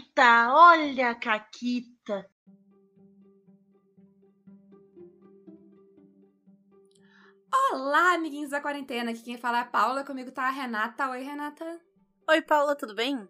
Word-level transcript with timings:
Caquita, 0.00 0.54
olha 0.54 1.10
a 1.10 1.14
Caquita. 1.14 2.26
Olá, 7.72 8.14
amiguinhos 8.14 8.50
da 8.50 8.60
quarentena. 8.60 9.10
Aqui 9.10 9.22
quem 9.22 9.36
fala 9.36 9.58
é 9.58 9.60
a 9.60 9.64
Paula, 9.64 10.04
comigo 10.04 10.30
tá 10.30 10.44
a 10.44 10.50
Renata. 10.50 11.10
Oi, 11.10 11.22
Renata. 11.22 11.80
Oi, 12.28 12.40
Paula, 12.40 12.74
tudo 12.74 12.94
bem? 12.94 13.28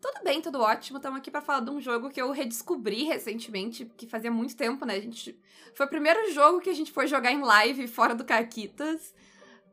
Tudo 0.00 0.24
bem, 0.24 0.42
tudo 0.42 0.60
ótimo. 0.60 0.98
Estamos 0.98 1.18
aqui 1.18 1.30
para 1.30 1.40
falar 1.40 1.60
de 1.60 1.70
um 1.70 1.80
jogo 1.80 2.10
que 2.10 2.20
eu 2.20 2.32
redescobri 2.32 3.04
recentemente, 3.04 3.84
que 3.96 4.06
fazia 4.06 4.30
muito 4.30 4.56
tempo, 4.56 4.84
né? 4.84 4.94
A 4.94 5.00
gente 5.00 5.40
foi 5.74 5.86
o 5.86 5.90
primeiro 5.90 6.32
jogo 6.32 6.60
que 6.60 6.70
a 6.70 6.74
gente 6.74 6.90
foi 6.90 7.06
jogar 7.06 7.30
em 7.30 7.42
live 7.42 7.86
fora 7.86 8.14
do 8.14 8.24
Caquitas. 8.24 9.14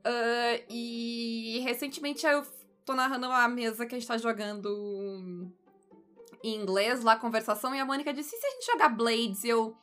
Uh, 0.05 0.61
e 0.69 1.59
recentemente 1.63 2.25
eu 2.25 2.45
tô 2.85 2.93
narrando 2.93 3.25
a 3.25 3.47
mesa 3.47 3.85
que 3.85 3.95
a 3.95 3.97
gente 3.97 4.07
tá 4.07 4.17
jogando 4.17 5.51
em 6.45 6.61
inglês 6.61 7.03
lá, 7.03 7.15
conversação, 7.15 7.73
e 7.73 7.79
a 7.79 7.85
Mônica 7.85 8.13
disse: 8.13 8.35
e 8.35 8.39
se 8.39 8.45
a 8.45 8.49
gente 8.51 8.65
jogar 8.65 8.89
Blades? 8.89 9.43
E 9.43 9.49
eu. 9.49 9.75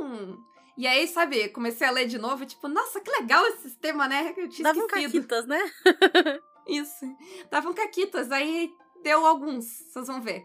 Hum. 0.00 0.36
E 0.76 0.86
aí, 0.86 1.06
sabe, 1.06 1.48
comecei 1.50 1.86
a 1.86 1.90
ler 1.90 2.06
de 2.06 2.18
novo, 2.18 2.44
tipo, 2.44 2.66
nossa, 2.66 3.00
que 3.00 3.10
legal 3.10 3.46
esse 3.46 3.62
sistema, 3.62 4.08
né? 4.08 4.34
Eu 4.36 4.48
tinha 4.48 4.64
Davam 4.64 4.86
esquecido. 4.86 5.12
caquitas, 5.12 5.46
né? 5.46 5.60
Isso. 6.66 7.04
Davam 7.50 7.72
caquitas, 7.74 8.32
aí 8.32 8.72
deu 9.02 9.24
alguns, 9.24 9.64
vocês 9.64 10.06
vão 10.08 10.20
ver. 10.20 10.42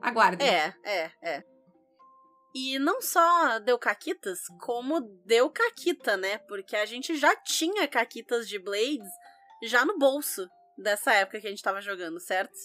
Aguardem. 0.00 0.48
É, 0.48 0.74
é, 0.84 1.10
é. 1.20 1.44
E 2.54 2.78
não 2.78 3.02
só 3.02 3.58
deu 3.58 3.78
caquitas, 3.78 4.40
como 4.60 5.00
deu 5.26 5.50
caquita, 5.50 6.16
né? 6.16 6.38
Porque 6.38 6.76
a 6.76 6.86
gente 6.86 7.16
já 7.16 7.34
tinha 7.36 7.86
caquitas 7.86 8.48
de 8.48 8.58
Blades 8.58 9.10
já 9.64 9.84
no 9.84 9.98
bolso 9.98 10.48
dessa 10.78 11.12
época 11.12 11.40
que 11.40 11.46
a 11.46 11.50
gente 11.50 11.62
tava 11.62 11.82
jogando, 11.82 12.18
certo? 12.20 12.56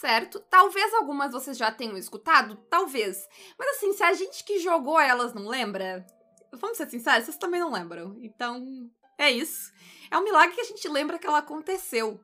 Certo. 0.00 0.40
Talvez 0.40 0.92
algumas 0.94 1.32
vocês 1.32 1.56
já 1.58 1.70
tenham 1.70 1.96
escutado, 1.96 2.56
talvez. 2.70 3.28
Mas 3.58 3.76
assim, 3.76 3.92
se 3.92 4.02
a 4.02 4.12
gente 4.14 4.42
que 4.42 4.58
jogou 4.58 4.98
elas 4.98 5.34
não 5.34 5.46
lembra, 5.46 6.04
vamos 6.52 6.78
ser 6.78 6.88
sinceros, 6.88 7.26
vocês 7.26 7.36
também 7.36 7.60
não 7.60 7.70
lembram. 7.70 8.16
Então, 8.22 8.90
é 9.18 9.30
isso. 9.30 9.70
É 10.10 10.16
um 10.16 10.24
milagre 10.24 10.54
que 10.54 10.62
a 10.62 10.64
gente 10.64 10.88
lembra 10.88 11.18
que 11.18 11.26
ela 11.26 11.38
aconteceu. 11.38 12.18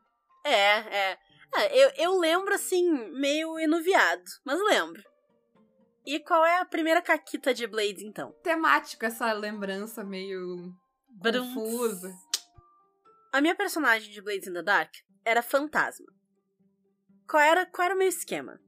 É, 0.45 0.51
é. 0.53 1.19
é 1.57 1.85
eu, 1.85 1.93
eu 1.97 2.19
lembro, 2.19 2.55
assim, 2.55 2.91
meio 3.13 3.59
enuviado, 3.59 4.25
mas 4.45 4.59
lembro. 4.61 5.03
E 6.07 6.19
qual 6.21 6.45
é 6.47 6.59
a 6.59 6.65
primeira 6.65 7.03
caquita 7.03 7.53
de 7.53 7.67
Blades, 7.67 8.03
então? 8.03 8.33
Temático 8.43 9.05
essa 9.05 9.31
lembrança 9.33 10.03
meio 10.03 10.73
Brum. 11.11 11.55
confusa. 11.55 12.11
A 13.31 13.43
minha 13.43 13.55
personagem 13.55 14.11
de 14.11 14.23
Blades 14.23 14.49
in 14.49 14.55
the 14.55 14.63
Dark 14.63 14.91
era 15.23 15.43
fantasma. 15.43 16.18
Qual 17.29 17.43
era, 17.43 17.67
qual 17.67 17.85
era 17.85 17.95
o 17.95 17.99
meu 17.99 18.09
esquema? 18.09 18.59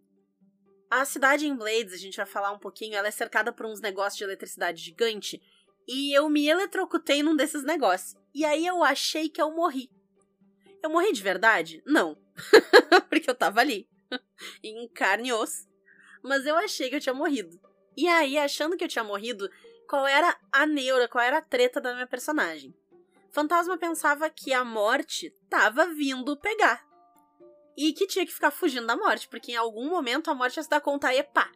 A 0.90 1.04
cidade 1.06 1.46
em 1.46 1.56
Blades, 1.56 1.94
a 1.94 1.96
gente 1.96 2.18
vai 2.18 2.26
falar 2.26 2.52
um 2.52 2.58
pouquinho, 2.58 2.94
ela 2.94 3.08
é 3.08 3.10
cercada 3.10 3.52
por 3.52 3.64
uns 3.64 3.80
negócios 3.80 4.18
de 4.18 4.24
eletricidade 4.24 4.82
gigante. 4.82 5.40
E 5.88 6.12
eu 6.12 6.28
me 6.28 6.46
eletrocutei 6.46 7.22
num 7.22 7.34
desses 7.34 7.64
negócios. 7.64 8.20
E 8.34 8.44
aí 8.44 8.66
eu 8.66 8.84
achei 8.84 9.30
que 9.30 9.40
eu 9.40 9.50
morri. 9.50 9.90
Eu 10.82 10.90
morri 10.90 11.10
de 11.12 11.22
verdade? 11.22 11.82
Não. 11.86 12.18
Porque 13.08 13.30
eu 13.30 13.34
tava 13.34 13.60
ali. 13.60 13.88
em 14.62 14.86
carne 14.88 15.30
e 15.30 15.32
osso. 15.32 15.66
Mas 16.22 16.44
eu 16.44 16.54
achei 16.56 16.90
que 16.90 16.96
eu 16.96 17.00
tinha 17.00 17.14
morrido. 17.14 17.58
E 17.96 18.06
aí, 18.06 18.36
achando 18.36 18.76
que 18.76 18.84
eu 18.84 18.88
tinha 18.88 19.04
morrido, 19.04 19.50
qual 19.88 20.06
era 20.06 20.38
a 20.52 20.66
neura, 20.66 21.08
qual 21.08 21.24
era 21.24 21.38
a 21.38 21.42
treta 21.42 21.80
da 21.80 21.94
minha 21.94 22.06
personagem? 22.06 22.74
Fantasma 23.32 23.78
pensava 23.78 24.28
que 24.28 24.52
a 24.52 24.64
morte 24.64 25.30
tava 25.48 25.86
vindo 25.86 26.36
pegar. 26.36 26.89
E 27.88 27.92
que 27.92 28.06
tinha 28.06 28.26
que 28.26 28.32
ficar 28.32 28.50
fugindo 28.50 28.86
da 28.86 28.96
morte, 28.96 29.28
porque 29.28 29.52
em 29.52 29.56
algum 29.56 29.88
momento 29.88 30.30
a 30.30 30.34
morte 30.34 30.56
ia 30.58 30.62
se 30.62 30.68
dar 30.68 30.80
conta 30.80 31.12
e 31.14 31.22
pá, 31.22 31.50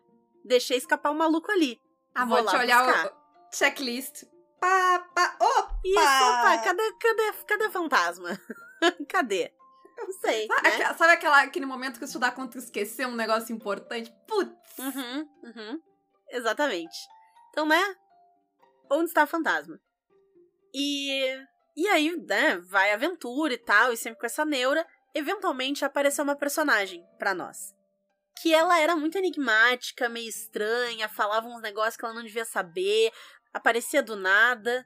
deixei 0.45 0.79
escapar 0.79 1.11
o 1.11 1.15
maluco 1.15 1.51
ali. 1.51 1.79
Ah, 2.15 2.25
Vou 2.25 2.39
vou, 2.39 2.47
te 2.47 2.55
lá 2.55 2.59
olhar 2.63 2.85
buscar. 2.87 3.07
o 3.13 3.57
checklist. 3.57 4.25
Pá, 4.61 5.01
pá, 5.15 5.37
opa! 5.41 5.81
Isso, 5.85 5.99
opa, 6.01 6.59
cadê, 6.65 6.93
cadê, 6.99 7.33
cadê 7.47 7.71
fantasma? 7.71 8.41
cadê? 9.09 9.53
Não 9.99 10.11
sei, 10.13 10.47
Sabe, 10.47 10.63
né? 10.69 10.75
aquela- 10.75 10.95
sabe 10.95 11.13
aquela, 11.13 11.43
aquele 11.43 11.67
momento 11.67 12.01
que 12.01 12.07
você 12.07 12.19
dá 12.19 12.31
conta 12.31 12.59
de 12.59 12.65
esquecer 12.65 13.07
um 13.07 13.15
negócio 13.15 13.55
importante? 13.55 14.13
Putz! 14.27 14.79
Uhum, 14.79 15.29
uhum. 15.43 15.81
Exatamente. 16.31 16.97
Então, 17.51 17.67
né? 17.67 17.81
Onde 18.91 19.05
está 19.07 19.23
a 19.23 19.27
fantasma? 19.27 19.79
E. 20.75 21.39
E 21.77 21.89
aí, 21.89 22.17
né? 22.17 22.57
Vai 22.59 22.91
a 22.93 22.95
aventura 22.95 23.53
e 23.55 23.59
tal, 23.59 23.93
e 23.93 23.97
sempre 23.97 24.21
com 24.21 24.27
essa 24.27 24.45
neura. 24.45 24.87
Eventualmente 25.15 25.85
apareceu 25.85 26.25
uma 26.25 26.37
personagem 26.37 27.07
pra 27.19 27.35
nós. 27.35 27.73
Que 28.43 28.53
ela 28.53 28.81
era 28.81 28.97
muito 28.97 29.17
enigmática, 29.17 30.09
meio 30.09 30.29
estranha, 30.29 31.09
falava 31.09 31.47
uns 31.47 31.63
negócios 31.63 31.97
que 31.97 32.05
ela 32.05 32.15
não 32.15 32.25
devia 32.25 32.45
saber, 32.45 33.13
aparecia 33.53 34.03
do 34.03 34.17
nada. 34.17 34.85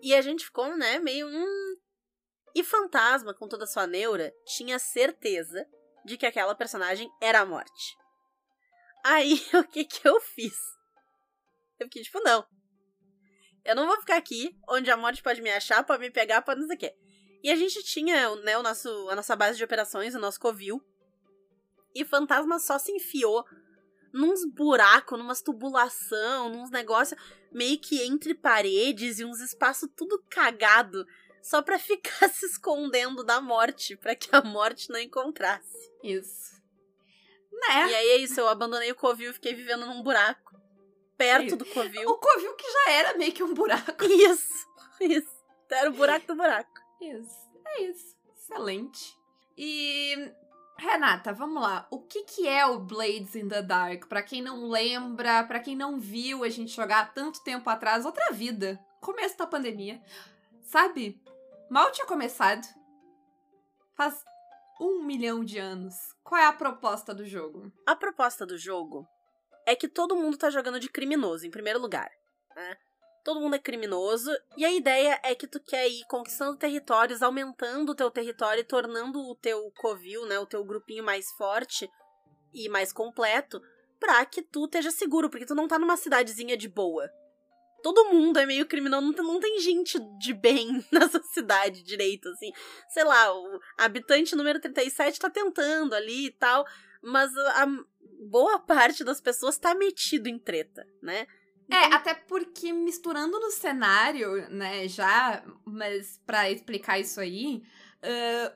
E 0.00 0.14
a 0.14 0.22
gente 0.22 0.44
ficou, 0.44 0.76
né, 0.76 0.98
meio. 1.00 1.26
Hum. 1.26 1.76
E 2.54 2.62
Fantasma, 2.62 3.34
com 3.34 3.48
toda 3.48 3.64
a 3.64 3.66
sua 3.66 3.86
neura, 3.86 4.32
tinha 4.46 4.78
certeza 4.78 5.66
de 6.04 6.16
que 6.16 6.24
aquela 6.24 6.54
personagem 6.54 7.10
era 7.20 7.40
a 7.40 7.46
morte. 7.46 7.96
Aí, 9.04 9.40
o 9.54 9.64
que 9.64 9.84
que 9.84 10.06
eu 10.06 10.20
fiz? 10.20 10.56
Eu 11.78 11.86
fiquei 11.86 12.02
tipo, 12.02 12.20
não. 12.20 12.46
Eu 13.64 13.74
não 13.74 13.86
vou 13.86 14.00
ficar 14.00 14.16
aqui, 14.16 14.56
onde 14.68 14.90
a 14.90 14.96
morte 14.96 15.22
pode 15.22 15.42
me 15.42 15.50
achar, 15.50 15.82
pode 15.82 16.00
me 16.00 16.10
pegar, 16.10 16.40
pode 16.42 16.60
não 16.60 16.68
sei 16.68 16.76
o 16.76 16.78
quê. 16.78 16.96
E 17.42 17.50
a 17.50 17.56
gente 17.56 17.82
tinha, 17.82 18.34
né, 18.36 18.58
o 18.58 18.62
nosso, 18.62 18.88
a 19.08 19.16
nossa 19.16 19.36
base 19.36 19.56
de 19.56 19.64
operações, 19.64 20.14
o 20.14 20.18
nosso 20.18 20.40
covil. 20.40 20.82
E 21.94 22.04
Fantasma 22.04 22.58
só 22.58 22.78
se 22.78 22.92
enfiou 22.92 23.44
nos 24.12 24.44
buracos, 24.44 25.18
numas 25.18 25.42
tubulação, 25.42 26.48
nos 26.48 26.70
negócios 26.70 27.20
meio 27.52 27.78
que 27.78 28.02
entre 28.02 28.34
paredes 28.34 29.18
e 29.18 29.24
uns 29.24 29.40
espaços 29.40 29.88
tudo 29.96 30.22
cagado, 30.28 31.06
só 31.42 31.62
pra 31.62 31.78
ficar 31.80 32.28
se 32.28 32.46
escondendo 32.46 33.22
da 33.22 33.40
morte, 33.40 33.96
pra 33.96 34.14
que 34.14 34.28
a 34.34 34.42
morte 34.42 34.90
não 34.90 34.98
encontrasse. 34.98 35.90
Isso. 36.02 36.56
Né? 37.52 37.90
E 37.90 37.94
aí 37.94 38.08
é 38.08 38.16
isso, 38.18 38.38
eu 38.38 38.48
abandonei 38.48 38.90
o 38.90 38.96
covil 38.96 39.30
e 39.30 39.34
fiquei 39.34 39.54
vivendo 39.54 39.86
num 39.86 40.02
buraco. 40.02 40.46
Perto 41.16 41.46
Isso. 41.46 41.56
do 41.56 41.64
covil. 41.64 42.10
O 42.10 42.18
Covil 42.18 42.54
que 42.54 42.70
já 42.70 42.90
era 42.92 43.16
meio 43.16 43.32
que 43.32 43.42
um 43.42 43.54
buraco. 43.54 44.04
Isso, 44.04 44.66
isso. 45.00 45.34
Era 45.70 45.88
o 45.88 45.94
buraco 45.94 46.26
do 46.26 46.36
buraco. 46.36 46.75
Isso. 47.06 47.48
É 47.64 47.82
isso. 47.82 48.16
Excelente. 48.36 49.16
E. 49.56 50.32
Renata, 50.78 51.32
vamos 51.32 51.62
lá. 51.62 51.86
O 51.90 52.00
que, 52.00 52.24
que 52.24 52.46
é 52.46 52.66
o 52.66 52.78
Blades 52.78 53.34
in 53.34 53.48
the 53.48 53.62
Dark? 53.62 54.06
Pra 54.06 54.22
quem 54.22 54.42
não 54.42 54.68
lembra, 54.68 55.42
pra 55.44 55.58
quem 55.58 55.74
não 55.74 55.98
viu 55.98 56.44
a 56.44 56.50
gente 56.50 56.74
jogar 56.74 57.14
tanto 57.14 57.42
tempo 57.42 57.68
atrás, 57.70 58.04
outra 58.04 58.30
vida. 58.30 58.78
Começo 59.00 59.38
da 59.38 59.46
pandemia. 59.46 60.02
Sabe? 60.60 61.18
Mal 61.70 61.90
tinha 61.92 62.06
começado. 62.06 62.66
Faz 63.94 64.22
um 64.78 65.02
milhão 65.02 65.42
de 65.42 65.58
anos. 65.58 65.94
Qual 66.22 66.38
é 66.38 66.46
a 66.46 66.52
proposta 66.52 67.14
do 67.14 67.24
jogo? 67.24 67.72
A 67.86 67.96
proposta 67.96 68.44
do 68.44 68.58
jogo 68.58 69.08
é 69.64 69.74
que 69.74 69.88
todo 69.88 70.16
mundo 70.16 70.36
tá 70.36 70.50
jogando 70.50 70.78
de 70.78 70.90
criminoso, 70.90 71.46
em 71.46 71.50
primeiro 71.50 71.80
lugar. 71.80 72.10
Né? 72.54 72.76
Todo 73.26 73.40
mundo 73.40 73.56
é 73.56 73.58
criminoso, 73.58 74.30
e 74.56 74.64
a 74.64 74.70
ideia 74.70 75.18
é 75.24 75.34
que 75.34 75.48
tu 75.48 75.58
quer 75.58 75.88
ir 75.88 76.04
conquistando 76.06 76.56
territórios, 76.56 77.24
aumentando 77.24 77.90
o 77.90 77.94
teu 77.96 78.08
território 78.08 78.60
e 78.60 78.64
tornando 78.64 79.18
o 79.18 79.34
teu 79.34 79.68
covil, 79.78 80.24
né, 80.26 80.38
o 80.38 80.46
teu 80.46 80.64
grupinho 80.64 81.02
mais 81.02 81.32
forte 81.32 81.90
e 82.54 82.68
mais 82.68 82.92
completo, 82.92 83.60
pra 83.98 84.24
que 84.24 84.42
tu 84.42 84.66
esteja 84.66 84.92
seguro, 84.92 85.28
porque 85.28 85.44
tu 85.44 85.56
não 85.56 85.66
tá 85.66 85.76
numa 85.76 85.96
cidadezinha 85.96 86.56
de 86.56 86.68
boa. 86.68 87.10
Todo 87.82 88.04
mundo 88.04 88.38
é 88.38 88.46
meio 88.46 88.64
criminoso, 88.64 89.04
não 89.04 89.12
tem, 89.12 89.24
não 89.24 89.40
tem 89.40 89.58
gente 89.58 89.98
de 90.20 90.32
bem 90.32 90.86
nessa 90.92 91.20
cidade 91.20 91.82
direito, 91.82 92.28
assim. 92.28 92.52
Sei 92.90 93.02
lá, 93.02 93.34
o 93.34 93.58
habitante 93.76 94.36
número 94.36 94.60
37 94.60 95.18
tá 95.18 95.28
tentando 95.28 95.96
ali 95.96 96.26
e 96.26 96.30
tal, 96.30 96.64
mas 97.02 97.36
a 97.36 97.66
boa 98.30 98.60
parte 98.60 99.02
das 99.02 99.20
pessoas 99.20 99.58
tá 99.58 99.74
metido 99.74 100.28
em 100.28 100.38
treta, 100.38 100.86
né? 101.02 101.26
É, 101.68 101.94
até 101.94 102.14
porque 102.14 102.72
misturando 102.72 103.40
no 103.40 103.50
cenário, 103.50 104.48
né, 104.50 104.86
já, 104.86 105.42
mas 105.64 106.20
pra 106.24 106.50
explicar 106.50 106.98
isso 106.98 107.20
aí, 107.20 107.62
ah, 108.02 108.52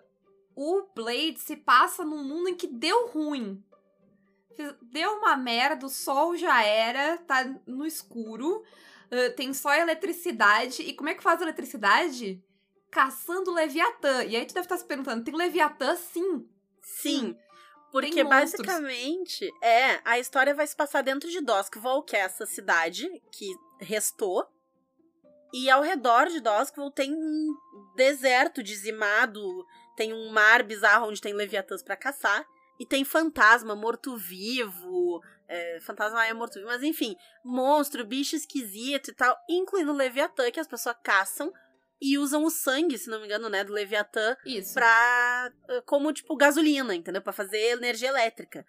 o 0.54 0.86
Blade 0.94 1.38
se 1.38 1.56
passa 1.56 2.04
num 2.04 2.22
mundo 2.22 2.48
em 2.48 2.54
que 2.54 2.66
deu 2.66 3.08
ruim. 3.08 3.62
Deu 4.82 5.12
uma 5.14 5.36
merda, 5.36 5.86
o 5.86 5.88
sol 5.88 6.36
já 6.36 6.62
era, 6.62 7.16
tá 7.18 7.44
no 7.66 7.84
escuro, 7.84 8.62
ah, 9.10 9.30
tem 9.34 9.52
só 9.52 9.74
eletricidade. 9.74 10.82
E 10.82 10.92
como 10.92 11.08
é 11.08 11.14
que 11.14 11.22
faz 11.22 11.40
eletricidade? 11.40 12.42
Caçando 12.90 13.52
Leviatã. 13.52 14.24
E 14.24 14.36
aí 14.36 14.46
tu 14.46 14.54
deve 14.54 14.66
estar 14.66 14.76
se 14.76 14.84
perguntando, 14.84 15.24
tem 15.24 15.34
Leviatã? 15.34 15.96
Sim. 15.96 16.48
Sim. 16.80 17.36
Porque 17.90 18.10
Tem 18.10 18.25
monstros. 18.25 18.64
basicamente, 18.66 19.50
é, 19.62 20.00
a 20.04 20.19
história 20.19 20.54
vai 20.54 20.66
se 20.66 20.76
passar 20.76 21.02
dentro 21.02 21.28
de 21.28 21.40
Doskvol, 21.40 22.02
que 22.02 22.16
é 22.16 22.20
essa 22.20 22.46
cidade 22.46 23.08
que 23.32 23.52
restou. 23.81 24.46
E 25.52 25.69
ao 25.69 25.82
redor 25.82 26.28
de 26.28 26.40
Doskvol 26.40 26.90
tem 26.90 27.12
um 27.12 27.54
deserto 27.96 28.62
dizimado, 28.62 29.42
tem 29.96 30.12
um 30.12 30.31
mar 30.31 30.62
bizarro 30.62 31.08
onde 31.08 31.20
tem 31.20 31.32
leviatãs 31.32 31.82
pra 31.82 31.96
caçar. 31.96 32.46
E 32.78 32.87
tem 32.87 33.04
fantasma, 33.04 33.76
morto-vivo. 33.76 35.20
É, 35.46 35.81
fantasma 35.82 36.25
é 36.26 36.32
morto-vivo, 36.32 36.69
mas 36.69 36.82
enfim, 36.82 37.16
monstro, 37.44 38.06
bicho 38.06 38.37
esquisito 38.37 39.10
e 39.10 39.14
tal, 39.14 39.37
incluindo 39.48 39.92
o 39.92 39.96
Leviatã, 39.96 40.50
que 40.50 40.60
as 40.60 40.69
pessoas 40.69 40.96
caçam 41.02 41.52
e 42.00 42.19
usam 42.19 42.44
o 42.44 42.50
sangue, 42.50 42.97
se 42.97 43.11
não 43.11 43.20
me 43.20 43.26
engano, 43.26 43.49
né, 43.49 43.62
do 43.62 43.73
Leviatã 43.73 44.37
Isso. 44.44 44.75
pra. 44.75 45.52
eh, 45.69 45.82
como, 45.82 46.12
tipo, 46.12 46.37
gasolina, 46.37 46.94
entendeu? 46.94 47.20
Pra 47.20 47.32
fazer 47.32 47.58
energia 47.73 48.08
elétrica. 48.08 48.64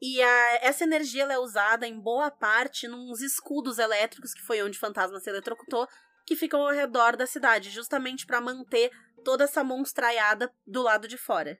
E 0.00 0.22
a, 0.22 0.58
essa 0.62 0.84
energia 0.84 1.24
é 1.24 1.38
usada 1.38 1.86
em 1.86 1.98
boa 1.98 2.30
parte 2.30 2.86
nos 2.86 3.20
escudos 3.20 3.78
elétricos, 3.78 4.32
que 4.32 4.42
foi 4.42 4.62
onde 4.62 4.76
o 4.76 4.80
fantasma 4.80 5.18
se 5.18 5.28
eletrocutou, 5.28 5.88
que 6.24 6.36
ficam 6.36 6.60
ao 6.60 6.72
redor 6.72 7.16
da 7.16 7.26
cidade, 7.26 7.70
justamente 7.70 8.26
pra 8.26 8.40
manter 8.40 8.90
toda 9.24 9.44
essa 9.44 9.64
monstraiada 9.64 10.52
do 10.66 10.82
lado 10.82 11.08
de 11.08 11.16
fora. 11.16 11.58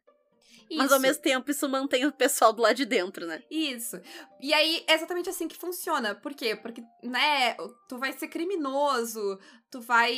Mas 0.76 0.92
ao 0.92 0.98
Isso. 0.98 1.06
mesmo 1.06 1.22
tempo 1.22 1.50
isso 1.50 1.68
mantém 1.68 2.04
o 2.04 2.12
pessoal 2.12 2.52
do 2.52 2.62
lado 2.62 2.74
de 2.74 2.84
dentro, 2.84 3.26
né? 3.26 3.42
Isso. 3.50 3.98
E 4.40 4.52
aí, 4.52 4.84
é 4.86 4.94
exatamente 4.94 5.30
assim 5.30 5.48
que 5.48 5.56
funciona. 5.56 6.14
Por 6.14 6.34
quê? 6.34 6.54
Porque, 6.54 6.82
né, 7.02 7.54
tu 7.88 7.96
vai 7.96 8.12
ser 8.12 8.28
criminoso, 8.28 9.38
tu 9.70 9.80
vai. 9.80 10.12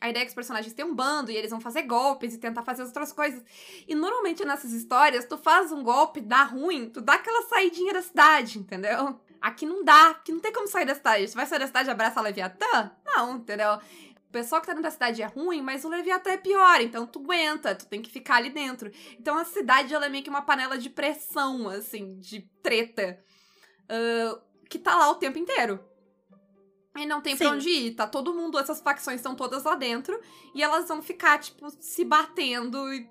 A 0.00 0.08
ideia 0.08 0.22
é 0.22 0.24
que 0.24 0.28
os 0.28 0.34
personagens 0.34 0.72
têm 0.72 0.84
um 0.84 0.94
bando 0.94 1.30
e 1.30 1.36
eles 1.36 1.50
vão 1.50 1.60
fazer 1.60 1.82
golpes 1.82 2.34
e 2.34 2.38
tentar 2.38 2.62
fazer 2.62 2.82
as 2.82 2.88
outras 2.88 3.12
coisas. 3.12 3.42
E 3.88 3.94
normalmente 3.94 4.44
nessas 4.44 4.72
histórias, 4.72 5.26
tu 5.26 5.36
faz 5.36 5.72
um 5.72 5.82
golpe, 5.82 6.20
dá 6.20 6.44
ruim, 6.44 6.88
tu 6.88 7.00
dá 7.00 7.14
aquela 7.14 7.42
saidinha 7.48 7.92
da 7.92 8.02
cidade, 8.02 8.58
entendeu? 8.58 9.20
Aqui 9.40 9.66
não 9.66 9.84
dá, 9.84 10.10
aqui 10.10 10.32
não 10.32 10.40
tem 10.40 10.52
como 10.52 10.68
sair 10.68 10.86
da 10.86 10.94
cidade. 10.94 11.30
Tu 11.30 11.34
vai 11.34 11.46
sair 11.46 11.58
da 11.58 11.66
cidade 11.66 11.88
e 11.88 11.92
abraça 11.92 12.20
a 12.20 12.22
Leviatã? 12.22 12.90
Não, 13.04 13.36
entendeu? 13.36 13.78
O 14.36 14.38
pessoal 14.38 14.60
que 14.60 14.66
tá 14.66 14.74
dentro 14.74 14.82
da 14.82 14.90
cidade 14.90 15.22
é 15.22 15.26
ruim, 15.26 15.62
mas 15.62 15.82
o 15.82 15.88
Leviatã 15.88 16.32
é 16.32 16.36
pior, 16.36 16.78
então 16.82 17.06
tu 17.06 17.20
aguenta, 17.20 17.74
tu 17.74 17.86
tem 17.86 18.02
que 18.02 18.10
ficar 18.10 18.36
ali 18.36 18.50
dentro. 18.50 18.92
Então 19.18 19.34
a 19.34 19.46
cidade 19.46 19.94
ela 19.94 20.04
é 20.04 20.08
meio 20.10 20.22
que 20.22 20.28
uma 20.28 20.42
panela 20.42 20.76
de 20.76 20.90
pressão, 20.90 21.66
assim, 21.70 22.18
de 22.18 22.42
treta, 22.62 23.18
ah, 23.88 24.38
que 24.68 24.78
tá 24.78 24.94
lá 24.94 25.08
o 25.10 25.14
tempo 25.14 25.38
inteiro. 25.38 25.82
E 26.94 27.06
não 27.06 27.22
tem 27.22 27.34
pra 27.34 27.48
Sim. 27.48 27.54
onde 27.54 27.70
ir, 27.70 27.94
tá 27.94 28.06
todo 28.06 28.34
mundo, 28.34 28.58
essas 28.58 28.82
facções 28.82 29.20
estão 29.20 29.34
todas 29.34 29.64
lá 29.64 29.74
dentro, 29.74 30.20
e 30.54 30.62
elas 30.62 30.86
vão 30.86 31.00
ficar, 31.00 31.38
tipo, 31.38 31.70
se 31.80 32.04
batendo 32.04 32.92
e, 32.92 33.08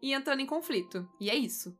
e 0.00 0.14
entrando 0.14 0.38
em 0.38 0.46
conflito. 0.46 1.04
E 1.18 1.28
é 1.28 1.34
isso. 1.34 1.76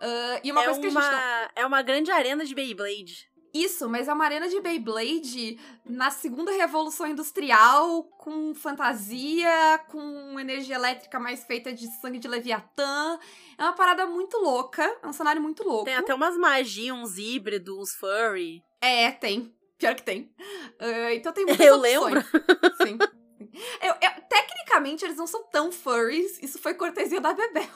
Ah, 0.00 0.40
e 0.42 0.50
uma 0.50 0.62
é, 0.62 0.64
coisa 0.64 0.80
que 0.80 0.86
a 0.88 0.90
uma, 0.90 1.00
gente 1.00 1.12
não... 1.12 1.48
é 1.62 1.64
uma 1.64 1.82
grande 1.82 2.10
arena 2.10 2.44
de 2.44 2.56
Beyblade. 2.56 3.30
Isso, 3.54 3.88
mas 3.88 4.08
é 4.08 4.12
uma 4.12 4.24
arena 4.24 4.48
de 4.48 4.60
Beyblade 4.60 5.60
na 5.84 6.10
segunda 6.10 6.50
revolução 6.50 7.06
industrial, 7.06 8.02
com 8.18 8.52
fantasia, 8.52 9.78
com 9.88 10.40
energia 10.40 10.74
elétrica 10.74 11.20
mais 11.20 11.44
feita 11.44 11.72
de 11.72 11.86
sangue 12.00 12.18
de 12.18 12.26
Leviatã. 12.26 13.16
É 13.56 13.62
uma 13.62 13.72
parada 13.72 14.06
muito 14.06 14.36
louca, 14.38 14.82
é 15.00 15.06
um 15.06 15.12
cenário 15.12 15.40
muito 15.40 15.62
louco. 15.62 15.84
Tem 15.84 15.94
até 15.94 16.12
umas 16.12 16.36
magias, 16.36 16.96
uns 16.96 17.16
híbridos, 17.16 17.78
uns 17.78 17.94
furry. 17.94 18.60
É, 18.80 19.12
tem. 19.12 19.54
Pior 19.78 19.94
que 19.94 20.02
tem. 20.02 20.34
Ah, 20.80 21.14
então 21.14 21.32
tem 21.32 21.46
muitas 21.56 21.64
Eu 21.64 21.76
opções. 21.76 22.24
Sim. 22.82 22.98
Eu- 23.80 23.94
eu- 24.02 24.22
tecnicamente, 24.28 25.04
eles 25.04 25.16
não 25.16 25.28
são 25.28 25.44
tão 25.44 25.70
furries. 25.70 26.42
Isso 26.42 26.58
foi 26.58 26.74
cortesia 26.74 27.20
da 27.20 27.32
Bebel. 27.32 27.68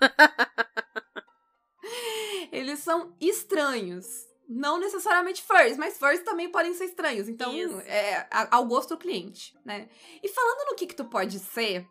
eles 2.52 2.78
são 2.78 3.16
estranhos. 3.20 4.29
Não 4.52 4.80
necessariamente 4.80 5.42
furries, 5.44 5.76
mas 5.76 5.96
furries 5.96 6.24
também 6.24 6.50
podem 6.50 6.74
ser 6.74 6.86
estranhos. 6.86 7.28
Então, 7.28 7.56
Isso. 7.56 7.80
é 7.86 8.26
ao 8.50 8.66
gosto 8.66 8.90
do 8.90 8.98
cliente, 8.98 9.56
né? 9.64 9.88
E 10.20 10.28
falando 10.28 10.70
no 10.70 10.76
que 10.76 10.88
que 10.88 10.94
tu 10.96 11.04
pode 11.04 11.38
ser, 11.38 11.86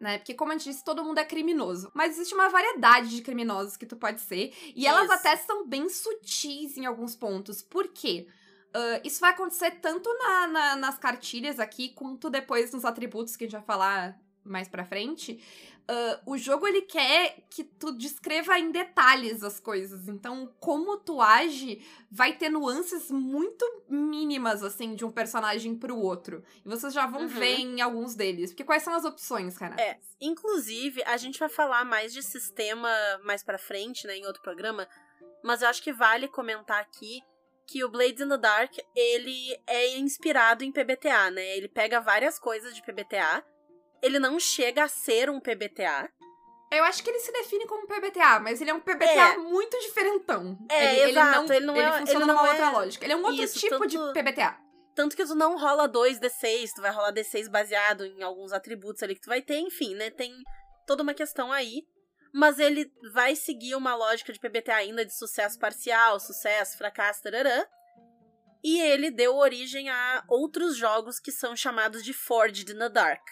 né? 0.00 0.18
Porque, 0.18 0.32
como 0.32 0.52
a 0.52 0.54
gente 0.56 0.70
disse, 0.70 0.84
todo 0.84 1.02
mundo 1.04 1.18
é 1.18 1.24
criminoso. 1.24 1.90
Mas 1.92 2.12
existe 2.12 2.32
uma 2.32 2.48
variedade 2.48 3.08
de 3.10 3.20
criminosos 3.20 3.76
que 3.76 3.84
tu 3.84 3.96
pode 3.96 4.20
ser. 4.20 4.54
E 4.76 4.86
elas 4.86 5.04
Isso. 5.06 5.12
até 5.14 5.36
são 5.38 5.66
bem 5.66 5.88
sutis 5.88 6.76
em 6.76 6.86
alguns 6.86 7.16
pontos. 7.16 7.60
Por 7.62 7.88
quê? 7.88 8.28
Ah, 8.72 9.00
isso 9.04 9.20
vai 9.20 9.30
acontecer 9.30 9.72
tanto 9.80 10.08
na- 10.18 10.46
na- 10.46 10.76
nas 10.76 10.98
cartilhas 10.98 11.58
aqui, 11.58 11.88
quanto 11.90 12.30
depois 12.30 12.72
nos 12.72 12.84
atributos 12.84 13.36
que 13.36 13.44
a 13.44 13.46
gente 13.46 13.56
vai 13.56 13.64
falar 13.66 14.16
mais 14.44 14.68
pra 14.68 14.84
frente. 14.84 15.42
Ah, 15.86 16.20
o 16.26 16.38
jogo, 16.38 16.66
ele 16.66 16.82
quer 16.82 17.44
que 17.50 17.62
tu 17.64 17.92
descreva 17.92 18.58
em 18.58 18.70
detalhes 18.70 19.42
as 19.42 19.60
coisas. 19.60 20.08
Então, 20.08 20.50
como 20.58 20.96
tu 20.98 21.20
age 21.20 21.84
vai 22.10 22.36
ter 22.36 22.48
nuances 22.48 23.10
muito 23.10 23.64
mínimas, 23.88 24.62
assim, 24.62 24.94
de 24.94 25.04
um 25.04 25.10
personagem 25.12 25.76
pro 25.76 25.96
outro. 25.98 26.42
E 26.64 26.68
vocês 26.68 26.92
já 26.94 27.06
vão 27.06 27.22
Uhum. 27.22 27.28
ver 27.28 27.58
em 27.58 27.80
alguns 27.82 28.14
deles. 28.14 28.50
Porque 28.50 28.64
quais 28.64 28.82
são 28.82 28.94
as 28.94 29.04
opções, 29.04 29.58
cara? 29.58 29.80
É, 29.80 29.98
inclusive, 30.20 31.02
a 31.04 31.16
gente 31.16 31.38
vai 31.38 31.48
falar 31.50 31.84
mais 31.84 32.12
de 32.12 32.22
sistema 32.22 32.88
mais 33.24 33.42
pra 33.42 33.58
frente, 33.58 34.06
né, 34.06 34.16
em 34.16 34.26
outro 34.26 34.42
programa, 34.42 34.88
mas 35.42 35.60
eu 35.60 35.68
acho 35.68 35.82
que 35.82 35.92
vale 35.92 36.28
comentar 36.28 36.80
aqui 36.80 37.20
que 37.66 37.82
o 37.84 37.88
Blades 37.90 38.20
in 38.20 38.28
the 38.28 38.36
Dark, 38.38 38.72
ele 38.94 39.58
é 39.66 39.96
inspirado 39.98 40.62
em 40.64 40.70
PBTA, 40.72 41.30
né? 41.30 41.56
Ele 41.56 41.66
pega 41.68 41.98
várias 42.00 42.38
coisas 42.38 42.74
de 42.74 42.82
PBTA. 42.82 43.42
Ele 44.04 44.18
não 44.18 44.38
chega 44.38 44.84
a 44.84 44.88
ser 44.88 45.30
um 45.30 45.40
PBTA. 45.40 46.08
Eu 46.70 46.84
acho 46.84 47.02
que 47.02 47.08
ele 47.10 47.20
se 47.20 47.30
define 47.32 47.66
como 47.66 47.86
PBTA, 47.86 48.40
mas 48.40 48.60
ele 48.60 48.70
é 48.70 48.74
um 48.74 48.80
PBTA 48.80 49.34
É. 49.34 49.36
muito 49.36 49.78
diferentão. 49.80 50.58
É, 50.68 50.98
ele, 51.00 51.10
exato, 51.12 51.44
Ele 51.52 51.56
ele 51.56 51.66
não, 51.66 51.74
não 51.74 51.80
ele 51.80 51.88
é- 51.90 51.98
funciona 52.00 52.20
ele 52.20 52.26
não 52.26 52.34
numa 52.34 52.46
é- 52.46 52.50
outra 52.50 52.70
lógica. 52.70 53.04
Ele 53.04 53.12
é 53.12 53.16
um 53.16 53.24
outro 53.24 53.42
Isso, 53.42 53.58
tipo 53.60 53.86
de 53.86 53.96
tanto- 53.96 54.12
PBTA. 54.12 54.58
Tanto 54.94 55.16
que 55.16 55.24
tu 55.24 55.34
não 55.34 55.56
rola 55.56 55.88
2d6, 55.88 56.72
tu 56.74 56.80
vai 56.82 56.90
rolar 56.92 57.12
d6 57.12 57.48
baseado 57.48 58.04
em 58.04 58.22
alguns 58.22 58.52
atributos 58.52 59.02
ali 59.02 59.14
que 59.14 59.20
tu 59.22 59.28
vai 59.28 59.40
ter, 59.42 59.58
enfim, 59.58 59.94
né? 59.94 60.10
Tem 60.10 60.32
toda 60.86 61.02
uma 61.02 61.14
questão 61.14 61.50
aí. 61.52 61.82
Mas 62.32 62.58
ele 62.58 62.90
vai 63.12 63.36
seguir 63.36 63.76
uma 63.76 63.94
lógica 63.94 64.32
de 64.32 64.40
PBTA 64.40 64.74
ainda 64.76 65.04
de 65.04 65.16
sucesso 65.16 65.56
parcial, 65.58 66.18
sucesso, 66.18 66.76
fracasso, 66.76 67.22
tararã. 67.22 67.64
E 68.62 68.80
ele 68.80 69.10
deu 69.10 69.36
origem 69.36 69.88
a 69.90 70.24
outros 70.28 70.76
jogos 70.76 71.20
que 71.20 71.30
são 71.30 71.54
chamados 71.54 72.02
de 72.02 72.12
Forged 72.12 72.72
in 72.72 72.78
the 72.78 72.88
Dark. 72.88 73.22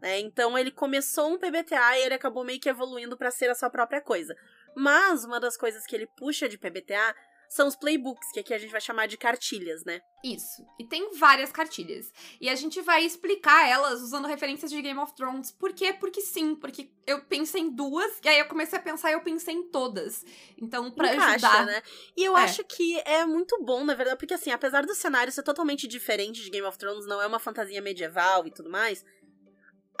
Né? 0.00 0.18
Então 0.20 0.56
ele 0.58 0.70
começou 0.70 1.28
um 1.32 1.38
PBTA 1.38 1.98
e 1.98 2.02
ele 2.04 2.14
acabou 2.14 2.44
meio 2.44 2.60
que 2.60 2.68
evoluindo 2.68 3.16
pra 3.16 3.30
ser 3.30 3.50
a 3.50 3.54
sua 3.54 3.70
própria 3.70 4.00
coisa. 4.00 4.34
Mas 4.76 5.24
uma 5.24 5.40
das 5.40 5.56
coisas 5.56 5.84
que 5.86 5.94
ele 5.96 6.06
puxa 6.16 6.48
de 6.48 6.56
PBTA 6.58 7.14
são 7.48 7.66
os 7.66 7.74
playbooks, 7.74 8.30
que 8.32 8.38
aqui 8.38 8.54
a 8.54 8.58
gente 8.58 8.70
vai 8.70 8.80
chamar 8.80 9.06
de 9.08 9.16
cartilhas, 9.16 9.84
né? 9.84 10.00
Isso. 10.22 10.64
E 10.78 10.86
tem 10.86 11.10
várias 11.18 11.50
cartilhas. 11.50 12.12
E 12.40 12.48
a 12.48 12.54
gente 12.54 12.80
vai 12.80 13.04
explicar 13.04 13.68
elas 13.68 14.00
usando 14.02 14.28
referências 14.28 14.70
de 14.70 14.80
Game 14.80 15.00
of 15.00 15.12
Thrones. 15.16 15.50
Por 15.50 15.72
quê? 15.72 15.92
Porque 15.92 16.20
sim. 16.20 16.54
Porque 16.54 16.92
eu 17.04 17.24
pensei 17.24 17.62
em 17.62 17.70
duas, 17.74 18.20
e 18.22 18.28
aí 18.28 18.38
eu 18.38 18.46
comecei 18.46 18.78
a 18.78 18.82
pensar 18.82 19.10
e 19.10 19.14
eu 19.14 19.20
pensei 19.22 19.52
em 19.52 19.68
todas. 19.68 20.24
Então, 20.56 20.92
pra 20.92 21.12
Encaixa, 21.12 21.48
ajudar. 21.48 21.66
né? 21.66 21.82
E 22.16 22.22
eu 22.22 22.36
É. 22.38 22.44
acho 22.44 22.62
que 22.62 23.00
é 23.00 23.26
muito 23.26 23.60
bom, 23.64 23.84
na 23.84 23.94
verdade, 23.94 24.16
porque 24.18 24.34
assim, 24.34 24.52
apesar 24.52 24.86
do 24.86 24.94
cenário 24.94 25.32
ser 25.32 25.42
totalmente 25.42 25.88
diferente 25.88 26.40
de 26.44 26.50
Game 26.50 26.66
of 26.68 26.78
Thrones, 26.78 27.04
não 27.04 27.20
é 27.20 27.26
uma 27.26 27.40
fantasia 27.40 27.82
medieval 27.82 28.46
e 28.46 28.52
tudo 28.52 28.70
mais, 28.70 29.04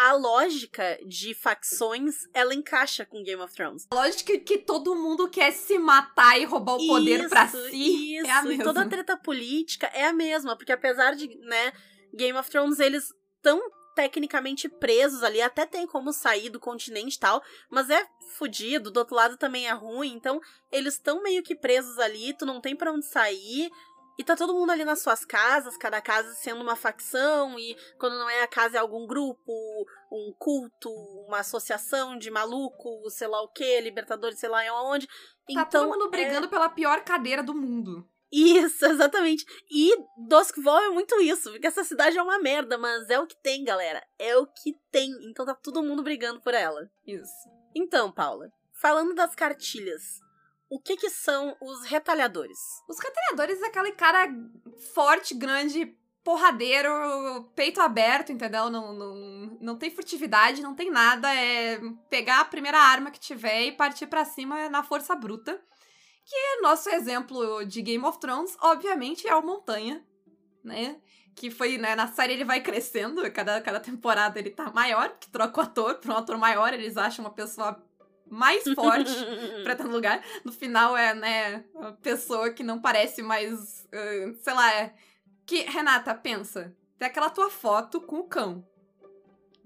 a 0.02 0.14
lógica 0.14 0.98
de 1.06 1.34
facções, 1.34 2.14
ela 2.32 2.54
encaixa 2.54 3.04
com 3.04 3.22
Game 3.22 3.42
of 3.42 3.54
Thrones. 3.54 3.86
A 3.90 3.94
lógica 3.94 4.38
que 4.38 4.56
todo 4.56 4.94
mundo 4.94 5.28
quer 5.28 5.52
se 5.52 5.78
matar 5.78 6.40
e 6.40 6.44
roubar 6.46 6.76
o 6.76 6.86
poder 6.86 7.28
pra 7.28 7.44
Isso, 7.44 7.68
si 7.68 8.16
Isso, 8.16 8.26
é 8.26 8.30
a 8.30 8.42
e 8.44 8.48
mesma. 8.48 8.64
toda 8.64 8.80
a 8.80 8.88
treta 8.88 9.14
política 9.18 9.88
é 9.88 10.06
a 10.06 10.12
mesma, 10.14 10.56
porque 10.56 10.72
apesar 10.72 11.14
de, 11.14 11.28
né, 11.40 11.72
Game 12.14 12.38
of 12.38 12.48
Thrones, 12.48 12.78
eles 12.80 13.12
estão 13.36 13.60
tecnicamente 13.94 14.70
presos 14.70 15.22
ali, 15.22 15.42
até 15.42 15.66
tem 15.66 15.86
como 15.86 16.14
sair 16.14 16.48
do 16.48 16.58
continente 16.58 17.16
e 17.16 17.20
tal, 17.20 17.42
mas 17.68 17.90
é 17.90 18.06
fudido, 18.38 18.90
do 18.90 18.96
outro 18.98 19.14
lado 19.14 19.36
também 19.36 19.66
é 19.68 19.72
ruim, 19.72 20.14
então 20.14 20.40
eles 20.72 20.94
estão 20.94 21.22
meio 21.22 21.42
que 21.42 21.54
presos 21.54 21.98
ali, 21.98 22.32
tu 22.32 22.46
não 22.46 22.58
tem 22.60 22.74
pra 22.74 22.92
onde 22.92 23.04
sair, 23.04 23.70
e 24.18 24.24
tá 24.24 24.36
todo 24.36 24.54
mundo 24.54 24.70
ali 24.70 24.84
nas 24.84 25.00
suas 25.02 25.24
casas, 25.24 25.76
cada 25.76 26.00
casa 26.00 26.34
sendo 26.34 26.60
uma 26.62 26.76
facção, 26.76 27.58
e 27.58 27.76
quando 27.98 28.18
não 28.18 28.28
é 28.28 28.42
a 28.42 28.48
casa 28.48 28.76
é 28.76 28.80
algum 28.80 29.06
grupo, 29.06 29.52
um 30.12 30.34
culto, 30.38 30.90
uma 31.26 31.38
associação 31.40 32.18
de 32.18 32.30
maluco, 32.30 33.08
sei 33.10 33.28
lá 33.28 33.40
o 33.42 33.48
que, 33.48 33.80
libertadores, 33.80 34.38
sei 34.38 34.48
lá 34.48 34.60
onde. 34.84 35.06
Tá 35.06 35.12
então, 35.48 35.66
todo 35.66 35.88
mundo 35.88 36.06
é- 36.06 36.10
brigando 36.10 36.48
pela 36.48 36.68
pior 36.68 37.02
cadeira 37.02 37.42
do 37.42 37.54
mundo. 37.54 38.06
isso, 38.30 38.84
exatamente. 38.86 39.44
E 39.70 39.96
Duskfall 40.28 40.80
é 40.82 40.88
muito 40.90 41.20
isso, 41.20 41.50
porque 41.50 41.66
essa 41.66 41.82
cidade 41.82 42.18
é 42.18 42.22
uma 42.22 42.38
merda, 42.38 42.76
mas 42.78 43.08
é 43.10 43.18
o 43.18 43.26
que 43.26 43.36
tem, 43.42 43.64
galera. 43.64 44.02
É 44.18 44.36
o 44.36 44.46
que 44.46 44.74
tem. 44.90 45.10
Então 45.30 45.46
tá 45.46 45.54
todo 45.54 45.82
mundo 45.82 46.02
brigando 46.02 46.40
por 46.40 46.54
ela. 46.54 46.88
Isso. 47.06 47.48
Então, 47.74 48.12
Paula, 48.12 48.50
falando 48.80 49.14
das 49.14 49.34
cartilhas, 49.34 50.20
o 50.70 50.78
que 50.78 50.96
que 50.96 51.10
são 51.10 51.56
os 51.60 51.84
retalhadores? 51.84 52.58
Os 52.88 52.98
retalhadores 53.00 53.60
é 53.60 53.66
aquele 53.66 53.90
cara 53.90 54.28
forte, 54.94 55.34
grande, 55.34 55.96
porradeiro, 56.22 56.90
peito 57.56 57.80
aberto, 57.80 58.30
entendeu? 58.30 58.70
Não, 58.70 58.92
não, 58.92 59.58
não 59.60 59.76
tem 59.76 59.90
furtividade, 59.90 60.62
não 60.62 60.76
tem 60.76 60.88
nada. 60.88 61.34
É 61.34 61.80
pegar 62.08 62.40
a 62.40 62.44
primeira 62.44 62.78
arma 62.78 63.10
que 63.10 63.18
tiver 63.18 63.64
e 63.64 63.72
partir 63.72 64.06
pra 64.06 64.24
cima 64.24 64.68
na 64.68 64.84
força 64.84 65.16
bruta. 65.16 65.60
Que 66.24 66.36
é 66.36 66.60
nosso 66.60 66.88
exemplo 66.90 67.64
de 67.64 67.82
Game 67.82 68.04
of 68.04 68.20
Thrones, 68.20 68.56
obviamente, 68.60 69.26
é 69.26 69.34
o 69.34 69.44
Montanha, 69.44 70.06
né? 70.62 71.00
Que 71.34 71.50
foi, 71.50 71.78
né, 71.78 71.96
na 71.96 72.06
série 72.06 72.34
ele 72.34 72.44
vai 72.44 72.60
crescendo, 72.60 73.28
cada, 73.32 73.60
cada 73.60 73.80
temporada 73.80 74.38
ele 74.38 74.50
tá 74.50 74.70
maior, 74.70 75.16
que 75.18 75.30
troca 75.30 75.60
o 75.60 75.64
ator 75.64 75.94
pra 75.96 76.14
um 76.14 76.18
ator 76.18 76.38
maior, 76.38 76.72
eles 76.72 76.96
acham 76.96 77.24
uma 77.24 77.32
pessoa 77.32 77.82
mais 78.30 78.64
forte 78.74 79.12
pra 79.64 79.72
estar 79.72 79.84
no 79.84 79.92
lugar. 79.92 80.24
No 80.44 80.52
final 80.52 80.96
é, 80.96 81.12
né, 81.12 81.64
a 81.74 81.92
pessoa 81.92 82.50
que 82.50 82.62
não 82.62 82.80
parece 82.80 83.22
mais, 83.22 83.86
uh, 83.86 84.34
sei 84.40 84.54
lá, 84.54 84.72
é... 84.74 84.94
Que, 85.44 85.62
Renata, 85.62 86.14
pensa, 86.14 86.74
tem 86.96 87.08
aquela 87.08 87.28
tua 87.28 87.50
foto 87.50 88.00
com 88.00 88.20
o 88.20 88.28
cão, 88.28 88.64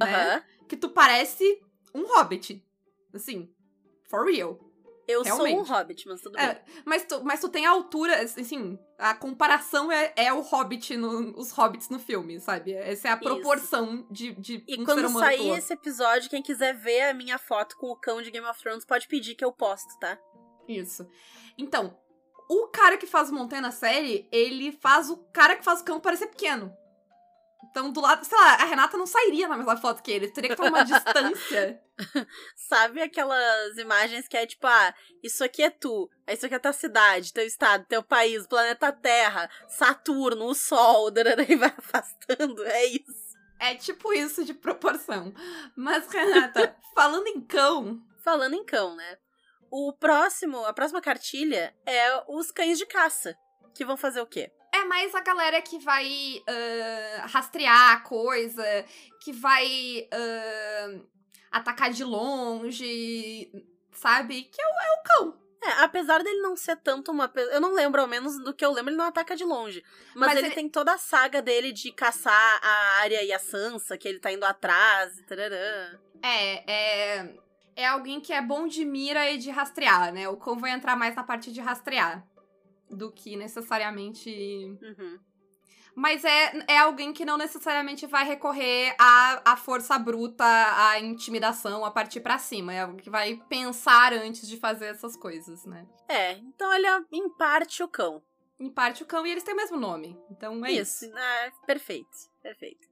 né? 0.00 0.32
Aham. 0.32 0.42
Que 0.66 0.76
tu 0.76 0.88
parece 0.88 1.62
um 1.94 2.06
hobbit. 2.06 2.64
Assim, 3.12 3.52
for 4.04 4.24
real. 4.24 4.58
Eu 5.06 5.24
sou 5.24 5.34
um 5.34 5.44
Realmente. 5.44 5.68
hobbit, 5.68 6.08
mas 6.08 6.20
tudo 6.22 6.38
É, 6.38 6.54
bem. 6.54 6.82
mas, 6.84 7.04
tu, 7.04 7.22
mas 7.24 7.40
tu 7.40 7.48
tem 7.48 7.66
a 7.66 7.70
altura, 7.70 8.22
assim, 8.22 8.78
a 8.98 9.14
comparação 9.14 9.92
é, 9.92 10.12
é 10.16 10.32
o 10.32 10.40
hobbit, 10.40 10.96
no, 10.96 11.38
os 11.38 11.50
hobbits 11.52 11.90
no 11.90 11.98
filme, 11.98 12.40
sabe? 12.40 12.72
Essa 12.72 13.08
é 13.08 13.10
a 13.12 13.14
Isso. 13.14 13.22
proporção 13.22 14.06
de, 14.10 14.32
de 14.32 14.64
E 14.66 14.80
um 14.80 14.84
quando 14.84 15.08
sair 15.18 15.50
esse 15.50 15.72
episódio, 15.74 16.30
quem 16.30 16.42
quiser 16.42 16.74
ver 16.74 17.02
a 17.02 17.14
minha 17.14 17.38
foto 17.38 17.76
com 17.76 17.88
o 17.88 17.96
cão 17.96 18.22
de 18.22 18.30
Game 18.30 18.46
of 18.46 18.58
Thrones 18.62 18.84
pode 18.84 19.06
pedir 19.06 19.34
que 19.34 19.44
eu 19.44 19.52
posto, 19.52 19.98
tá? 19.98 20.18
Isso. 20.66 21.06
Então, 21.58 21.98
o 22.48 22.68
cara 22.68 22.96
que 22.96 23.06
faz 23.06 23.30
o 23.30 23.34
Montanha 23.34 23.62
na 23.62 23.70
série, 23.70 24.28
ele 24.32 24.72
faz 24.72 25.10
o 25.10 25.18
cara 25.32 25.56
que 25.56 25.64
faz 25.64 25.80
o 25.80 25.84
cão 25.84 26.00
parecer 26.00 26.28
pequeno. 26.28 26.72
Então, 27.74 27.90
do 27.90 28.00
lado, 28.00 28.24
sei 28.24 28.38
lá, 28.38 28.54
a 28.54 28.64
Renata 28.66 28.96
não 28.96 29.04
sairia 29.04 29.48
na 29.48 29.56
mesma 29.56 29.76
foto 29.76 30.00
que 30.00 30.12
ele. 30.12 30.28
Teria 30.28 30.50
que 30.50 30.54
tomar 30.54 30.68
uma 30.68 30.84
distância. 30.86 31.82
Sabe 32.54 33.02
aquelas 33.02 33.76
imagens 33.76 34.28
que 34.28 34.36
é 34.36 34.46
tipo, 34.46 34.64
ah, 34.64 34.94
isso 35.24 35.42
aqui 35.42 35.60
é 35.60 35.70
tu, 35.70 36.08
isso 36.28 36.46
aqui 36.46 36.54
é 36.54 36.58
tua 36.60 36.72
cidade, 36.72 37.32
teu 37.32 37.44
estado, 37.44 37.84
teu 37.88 38.00
país, 38.00 38.46
planeta 38.46 38.92
Terra, 38.92 39.50
Saturno, 39.66 40.46
o 40.46 40.54
Sol, 40.54 41.10
e 41.48 41.56
vai 41.56 41.74
afastando, 41.76 42.64
é 42.64 42.84
isso. 42.84 43.34
É 43.58 43.74
tipo 43.74 44.12
isso 44.12 44.44
de 44.44 44.54
proporção. 44.54 45.34
Mas, 45.74 46.06
Renata, 46.06 46.76
falando 46.94 47.26
em 47.26 47.40
cão, 47.40 48.00
Falando 48.22 48.54
em 48.54 48.64
cão, 48.64 48.94
né? 48.94 49.18
O 49.68 49.92
próximo, 49.92 50.64
a 50.64 50.72
próxima 50.72 51.00
cartilha 51.02 51.76
é 51.84 52.24
os 52.28 52.52
cães 52.52 52.78
de 52.78 52.86
caça, 52.86 53.36
que 53.74 53.84
vão 53.84 53.96
fazer 53.96 54.20
o 54.20 54.26
quê? 54.26 54.52
É 54.74 54.84
mais 54.84 55.14
a 55.14 55.20
galera 55.20 55.60
que 55.62 55.78
vai 55.78 56.42
ah, 56.46 57.26
rastrear 57.26 57.92
a 57.92 58.00
coisa, 58.00 58.64
que 59.22 59.32
vai 59.32 60.08
ah, 60.12 61.00
atacar 61.52 61.90
de 61.90 62.04
longe, 62.04 63.50
sabe? 63.92 64.42
Que 64.44 64.60
é 64.60 64.64
o, 64.66 64.68
é 64.68 64.92
o 64.92 65.02
cão. 65.04 65.44
É, 65.62 65.82
apesar 65.82 66.22
dele 66.22 66.42
não 66.42 66.56
ser 66.56 66.76
tanto 66.76 67.10
uma. 67.10 67.30
Eu 67.34 67.60
não 67.60 67.72
lembro, 67.72 68.00
ao 68.00 68.06
menos 68.06 68.38
do 68.38 68.52
que 68.52 68.64
eu 68.64 68.70
lembro, 68.70 68.90
ele 68.90 68.98
não 68.98 69.06
ataca 69.06 69.34
de 69.34 69.44
longe. 69.44 69.82
Mas, 70.14 70.28
Mas 70.28 70.38
ele, 70.38 70.48
ele- 70.48 70.54
tem 70.54 70.68
toda 70.68 70.92
a 70.92 70.98
saga 70.98 71.40
dele 71.40 71.72
de 71.72 71.90
caçar 71.90 72.60
a 72.62 73.00
Arya 73.00 73.22
e 73.22 73.32
a 73.32 73.38
Sansa, 73.38 73.96
que 73.96 74.06
ele 74.06 74.18
tá 74.20 74.30
indo 74.30 74.44
atrás, 74.44 75.14
tararã. 75.26 75.98
É, 76.22 76.72
é. 76.72 77.34
É 77.76 77.86
alguém 77.86 78.20
que 78.20 78.32
é 78.32 78.40
bom 78.40 78.68
de 78.68 78.84
mira 78.84 79.28
e 79.30 79.38
de 79.38 79.50
rastrear, 79.50 80.12
né? 80.12 80.28
O 80.28 80.36
cão 80.36 80.56
vai 80.56 80.70
entrar 80.70 80.94
mais 80.94 81.16
na 81.16 81.24
parte 81.24 81.50
de 81.50 81.60
rastrear 81.60 82.24
do 82.94 83.10
que 83.10 83.36
necessariamente. 83.36 84.30
Uhum. 84.30 85.18
Mas 85.94 86.24
é, 86.24 86.64
é 86.66 86.78
alguém 86.78 87.12
que 87.12 87.24
não 87.24 87.38
necessariamente 87.38 88.04
vai 88.06 88.24
recorrer 88.24 88.96
à, 88.98 89.52
à 89.52 89.56
força 89.56 89.96
bruta, 89.96 90.44
à 90.44 90.98
intimidação, 90.98 91.84
a 91.84 91.90
partir 91.90 92.20
pra 92.20 92.36
cima. 92.36 92.74
É 92.74 92.80
alguém 92.80 92.96
que 92.96 93.10
vai 93.10 93.36
pensar 93.48 94.12
antes 94.12 94.48
de 94.48 94.56
fazer 94.56 94.86
essas 94.86 95.16
coisas, 95.16 95.64
né? 95.64 95.86
É, 96.08 96.32
então 96.32 96.72
ele 96.74 96.86
é, 96.86 97.00
em 97.12 97.28
parte, 97.28 97.82
o 97.82 97.88
cão. 97.88 98.22
Em 98.58 98.70
parte 98.70 99.02
o 99.04 99.06
cão 99.06 99.24
e 99.24 99.30
eles 99.30 99.44
têm 99.44 99.54
o 99.54 99.56
mesmo 99.56 99.78
nome. 99.78 100.18
Então 100.30 100.64
é 100.66 100.72
isso. 100.72 101.04
isso. 101.04 101.16
É, 101.16 101.52
perfeito, 101.64 102.10
perfeito. 102.42 102.88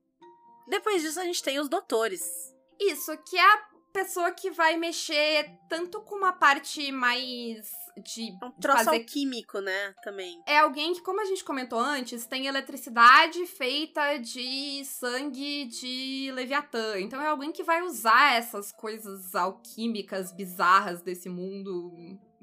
Depois 0.68 1.02
disso, 1.02 1.20
a 1.20 1.24
gente 1.24 1.42
tem 1.42 1.58
os 1.58 1.68
doutores. 1.68 2.54
Isso, 2.80 3.16
que 3.28 3.36
é 3.36 3.44
a 3.44 3.68
pessoa 3.92 4.30
que 4.30 4.50
vai 4.50 4.76
mexer 4.76 5.50
tanto 5.68 6.00
com 6.00 6.14
uma 6.14 6.32
parte 6.32 6.90
mais 6.92 7.68
de, 8.04 8.30
É 8.40 8.44
um 8.46 8.50
troço 8.52 8.84
fazer 8.84 8.96
alquímico, 8.98 9.60
né? 9.60 9.94
Também. 10.02 10.42
é 10.46 10.58
alguém 10.58 10.94
que, 10.94 11.02
como 11.02 11.20
a 11.20 11.24
gente 11.24 11.44
comentou 11.44 11.78
antes, 11.78 12.24
tem 12.26 12.46
eletricidade 12.46 13.44
feita 13.46 14.16
de 14.18 14.84
sangue 14.84 15.66
de 15.66 16.30
Leviatã. 16.32 16.98
Então 17.00 17.20
é 17.20 17.26
alguém 17.28 17.52
que 17.52 17.62
vai 17.62 17.82
usar 17.82 18.34
essas 18.34 18.72
coisas 18.72 19.34
alquímicas 19.34 20.32
bizarras 20.32 21.02
desse 21.02 21.28
mundo 21.28 21.92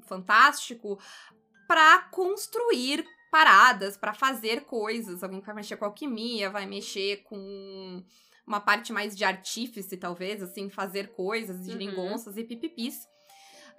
fantástico 0.06 0.98
pra 1.66 1.98
construir 2.10 3.04
paradas, 3.30 3.96
pra 3.96 4.12
fazer 4.12 4.62
coisas. 4.62 5.22
Alguém 5.22 5.40
que 5.40 5.46
vai 5.46 5.54
mexer 5.54 5.76
com 5.76 5.84
alquimia, 5.84 6.50
vai 6.50 6.66
mexer 6.66 7.22
com 7.24 8.02
uma 8.46 8.60
parte 8.60 8.92
mais 8.92 9.14
de 9.16 9.22
artífice, 9.24 9.96
talvez, 9.96 10.42
assim, 10.42 10.68
fazer 10.68 11.12
coisas, 11.12 11.64
de 11.64 11.70
Uhum. 11.70 11.76
lingonças 11.78 12.36
e 12.36 12.42
pipipis. 12.42 12.96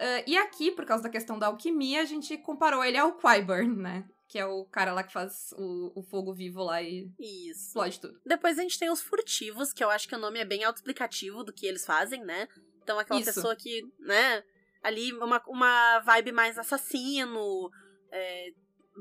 Ah, 0.01 0.23
e 0.25 0.35
aqui, 0.35 0.71
por 0.71 0.83
causa 0.83 1.03
da 1.03 1.09
questão 1.09 1.37
da 1.37 1.45
alquimia, 1.45 2.01
a 2.01 2.05
gente 2.05 2.35
comparou 2.39 2.83
ele 2.83 2.97
ao 2.97 3.13
Qyburn, 3.13 3.75
né? 3.75 4.03
Que 4.27 4.39
é 4.39 4.45
o 4.45 4.65
cara 4.65 4.93
lá 4.93 5.03
que 5.03 5.13
faz 5.13 5.53
o, 5.55 5.99
o 5.99 6.01
fogo 6.01 6.33
vivo 6.33 6.63
lá 6.63 6.81
e 6.81 7.11
Isso. 7.19 7.67
explode 7.67 7.99
tudo. 7.99 8.19
Depois 8.25 8.57
a 8.57 8.63
gente 8.63 8.79
tem 8.79 8.89
os 8.89 8.99
furtivos, 8.99 9.71
que 9.71 9.83
eu 9.83 9.91
acho 9.91 10.07
que 10.07 10.15
o 10.15 10.19
nome 10.19 10.39
é 10.39 10.45
bem 10.45 10.63
autoexplicativo 10.63 11.43
do 11.43 11.53
que 11.53 11.67
eles 11.67 11.85
fazem, 11.85 12.23
né? 12.25 12.47
Então 12.81 12.97
aquela 12.97 13.19
Isso. 13.19 13.31
pessoa 13.31 13.55
que, 13.55 13.83
né, 13.99 14.43
ali 14.81 15.13
uma, 15.13 15.39
uma 15.47 15.99
vibe 15.99 16.31
mais 16.31 16.57
assassino, 16.57 17.69
é, 18.11 18.53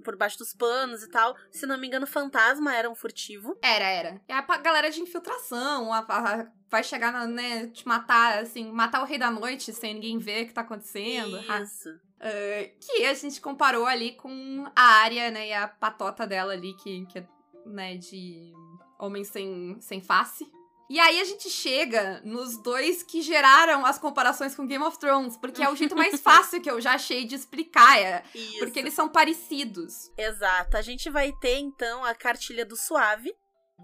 por 0.05 0.17
baixo 0.17 0.39
dos 0.39 0.55
panos 0.55 1.03
e 1.03 1.09
tal. 1.11 1.37
Se 1.51 1.67
não 1.67 1.77
me 1.79 1.87
engano, 1.87 2.07
fantasma 2.07 2.75
era 2.75 2.89
um 2.91 2.95
furtivo. 2.95 3.59
Era, 3.63 3.85
era. 3.85 4.21
É 4.29 4.35
a 4.35 4.43
galera 4.59 4.91
de 4.91 5.01
infiltração, 5.01 5.93
a- 5.93 6.07
a- 6.09 6.47
vai 6.71 6.85
chegar, 6.85 7.13
na, 7.13 7.27
né, 7.27 7.67
te 7.69 7.87
matar, 7.87 8.39
assim, 8.39 8.71
matar 8.71 9.03
o 9.03 9.05
rei 9.05 9.19
da 9.19 9.31
noite 9.31 9.73
sem 9.73 9.95
ninguém 9.95 10.19
ver 10.19 10.45
o 10.45 10.47
que 10.47 10.55
tá 10.55 10.61
acontecendo. 10.61 11.37
Ah, 11.49 11.61
Isso. 11.63 11.89
ah, 12.21 12.71
que 12.81 13.05
a 13.05 13.15
gente 13.15 13.41
comparou 13.41 13.87
ali 13.87 14.13
com 14.13 14.71
a 14.77 14.83
área, 14.83 15.31
né, 15.31 15.49
e 15.49 15.53
a 15.53 15.67
patota 15.67 16.27
dela 16.27 16.53
ali, 16.53 16.75
que, 16.77 17.05
que 17.07 17.19
é, 17.19 17.27
né, 17.67 17.97
de 17.97 18.53
homem 18.99 19.25
sem, 19.25 19.77
sem 19.81 20.01
face. 20.01 20.51
E 20.91 20.99
aí 20.99 21.21
a 21.21 21.25
gente 21.25 21.49
chega 21.49 22.21
nos 22.25 22.61
dois 22.61 23.05
que 23.05 23.23
geraram 23.23 23.87
as 23.87 23.97
comparações 23.97 24.57
com 24.57 24.67
Game 24.67 24.83
of 24.83 24.99
Thrones, 24.99 25.37
porque 25.37 25.63
é 25.63 25.71
o 25.71 25.77
jeito 25.77 25.95
mais 25.95 26.19
fácil 26.21 26.61
que 26.61 26.69
eu 26.69 26.81
já 26.81 26.95
achei 26.95 27.25
de 27.25 27.37
explicar, 27.37 27.97
é, 27.97 28.25
Isso. 28.35 28.59
porque 28.59 28.81
eles 28.81 28.93
são 28.93 29.09
parecidos. 29.09 30.11
Exato. 30.19 30.77
A 30.77 30.83
gente 30.83 31.09
vai 31.09 31.31
ter, 31.41 31.59
então, 31.59 32.05
a 32.05 32.13
cartilha 32.13 32.67
do 32.67 32.77
suave 32.77 33.33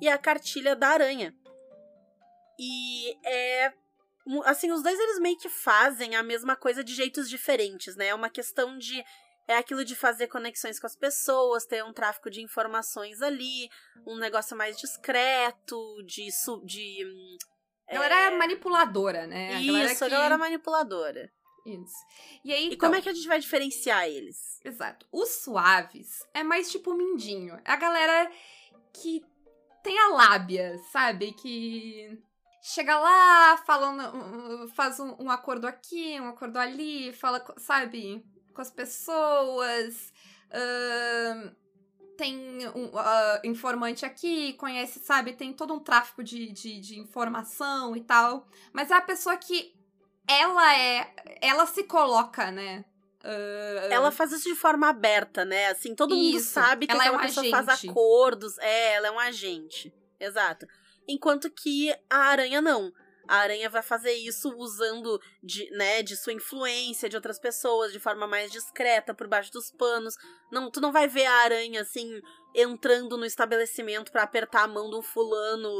e 0.02 0.08
a 0.08 0.18
cartilha 0.18 0.74
da 0.74 0.88
aranha. 0.88 1.32
E 2.58 3.16
é. 3.24 3.72
Assim, 4.44 4.72
os 4.72 4.82
dois 4.82 4.98
eles 4.98 5.20
meio 5.20 5.38
que 5.38 5.48
fazem 5.48 6.16
a 6.16 6.24
mesma 6.24 6.56
coisa 6.56 6.82
de 6.82 6.92
jeitos 6.92 7.30
diferentes, 7.30 7.94
né? 7.94 8.08
É 8.08 8.14
uma 8.16 8.28
questão 8.28 8.76
de. 8.76 9.00
É 9.48 9.56
aquilo 9.56 9.84
de 9.84 9.94
fazer 9.94 10.26
conexões 10.26 10.80
com 10.80 10.86
as 10.86 10.96
pessoas, 10.96 11.64
ter 11.66 11.84
um 11.84 11.92
tráfico 11.92 12.28
de 12.30 12.42
informações 12.42 13.22
ali, 13.22 13.68
um 14.06 14.16
negócio 14.16 14.56
mais 14.56 14.76
discreto, 14.76 15.76
de. 16.04 16.28
De 16.64 17.04
hum, 17.06 17.36
é 17.88 18.30
manipuladora, 18.30 19.26
né? 19.26 19.54
A 19.54 19.60
Isso, 19.60 20.04
a 20.04 20.08
que- 20.08 20.14
galera 20.14 20.36
manipuladora. 20.36 21.30
Isso. 21.64 21.94
E 22.44 22.52
aí, 22.52 22.62
E 22.64 22.66
então, 22.74 22.78
como 22.88 22.94
é 22.94 23.02
que 23.02 23.08
a 23.08 23.12
gente 23.14 23.26
vai 23.26 23.38
diferenciar 23.40 24.06
eles? 24.08 24.60
Exato. 24.64 25.06
Os 25.12 25.42
suaves 25.42 26.24
é 26.32 26.42
mais 26.44 26.70
tipo 26.70 26.94
mindinho. 26.94 27.54
É 27.64 27.72
a 27.72 27.76
galera 27.76 28.30
que 28.92 29.24
tem 29.82 29.98
a 29.98 30.08
lábia, 30.08 30.78
sabe? 30.92 31.32
Que 31.32 32.20
chega 32.62 32.98
lá, 32.98 33.56
fala 33.58 33.88
um- 33.90 34.68
faz 34.68 34.98
um, 35.00 35.16
um 35.20 35.30
acordo 35.30 35.66
aqui, 35.66 36.20
um 36.20 36.28
acordo 36.28 36.56
ali, 36.58 37.12
fala, 37.12 37.44
sabe? 37.58 38.24
Com 38.56 38.62
as 38.62 38.70
pessoas. 38.70 40.12
ahn, 40.50 41.50
tem 42.16 42.66
um 42.68 42.90
ah, 42.96 43.42
informante 43.44 44.06
aqui, 44.06 44.54
conhece, 44.54 44.98
sabe? 45.00 45.34
Tem 45.34 45.52
todo 45.52 45.74
um 45.74 45.78
tráfico 45.78 46.24
de, 46.24 46.50
de, 46.50 46.80
de 46.80 46.98
informação 46.98 47.94
e 47.94 48.00
tal. 48.00 48.48
Mas 48.72 48.90
é 48.90 48.94
a 48.94 49.02
pessoa 49.02 49.36
que 49.36 49.74
ela 50.26 50.74
é. 50.74 51.12
Ela 51.42 51.66
se 51.66 51.84
coloca, 51.84 52.50
né? 52.50 52.86
ah, 53.22 53.88
Ela 53.90 54.10
faz 54.10 54.32
isso 54.32 54.48
de 54.48 54.54
forma 54.54 54.88
aberta, 54.88 55.44
né? 55.44 55.66
Assim, 55.66 55.94
todo 55.94 56.16
mundo 56.16 56.38
Isso, 56.38 56.54
sabe 56.54 56.86
que 56.86 56.92
ela 56.92 57.04
é 57.04 57.10
um 57.10 57.18
pessoa 57.20 57.50
faz 57.50 57.68
agente. 57.68 57.90
acordos. 57.90 58.56
É, 58.56 58.94
ela 58.94 59.08
é 59.08 59.10
um 59.10 59.20
agente. 59.20 59.92
Exato. 60.18 60.66
Enquanto 61.06 61.50
que 61.50 61.94
a 62.08 62.16
aranha 62.16 62.62
não. 62.62 62.90
A 63.28 63.36
aranha 63.36 63.68
vai 63.68 63.82
fazer 63.82 64.12
isso 64.12 64.54
usando 64.56 65.20
de, 65.42 65.70
né, 65.70 66.02
de 66.02 66.16
sua 66.16 66.32
influência 66.32 67.08
de 67.08 67.16
outras 67.16 67.38
pessoas, 67.38 67.92
de 67.92 68.00
forma 68.00 68.26
mais 68.26 68.50
discreta, 68.50 69.14
por 69.14 69.26
baixo 69.26 69.52
dos 69.52 69.70
panos. 69.70 70.14
Não, 70.50 70.70
tu 70.70 70.80
não 70.80 70.92
vai 70.92 71.08
ver 71.08 71.26
a 71.26 71.42
aranha 71.42 71.82
assim 71.82 72.20
entrando 72.54 73.18
no 73.18 73.26
estabelecimento 73.26 74.10
pra 74.10 74.22
apertar 74.22 74.62
a 74.62 74.68
mão 74.68 74.88
um 74.90 75.02
fulano 75.02 75.70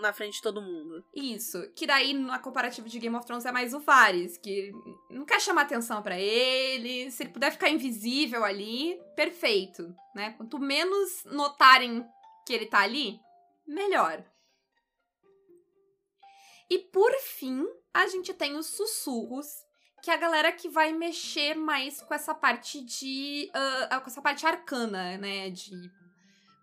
na 0.00 0.12
frente 0.12 0.34
de 0.34 0.42
todo 0.42 0.62
mundo. 0.62 1.04
Isso. 1.12 1.58
Que 1.74 1.86
daí, 1.86 2.12
na 2.12 2.38
comparativa 2.38 2.88
de 2.88 2.98
Game 3.00 3.16
of 3.16 3.26
Thrones, 3.26 3.44
é 3.44 3.50
mais 3.50 3.74
o 3.74 3.80
Varys, 3.80 4.38
que 4.38 4.70
não 5.10 5.24
quer 5.24 5.40
chamar 5.40 5.62
atenção 5.62 6.00
pra 6.02 6.18
ele. 6.18 7.10
Se 7.10 7.24
ele 7.24 7.32
puder 7.32 7.50
ficar 7.50 7.68
invisível 7.68 8.44
ali, 8.44 9.00
perfeito, 9.16 9.92
né? 10.14 10.34
Quanto 10.36 10.58
menos 10.58 11.24
notarem 11.24 12.06
que 12.46 12.52
ele 12.52 12.66
tá 12.66 12.80
ali, 12.80 13.18
melhor. 13.66 14.24
E 16.70 16.78
por 16.78 17.12
fim, 17.18 17.66
a 17.92 18.06
gente 18.06 18.32
tem 18.32 18.56
os 18.56 18.66
sussurros, 18.66 19.48
que 20.02 20.10
é 20.10 20.14
a 20.14 20.18
galera 20.18 20.52
que 20.52 20.68
vai 20.68 20.92
mexer 20.92 21.54
mais 21.54 22.00
com 22.00 22.14
essa 22.14 22.32
parte 22.32 22.80
de. 22.80 23.50
Uh, 23.50 24.00
com 24.00 24.06
essa 24.06 24.22
parte 24.22 24.46
arcana, 24.46 25.18
né? 25.18 25.50
De, 25.50 25.90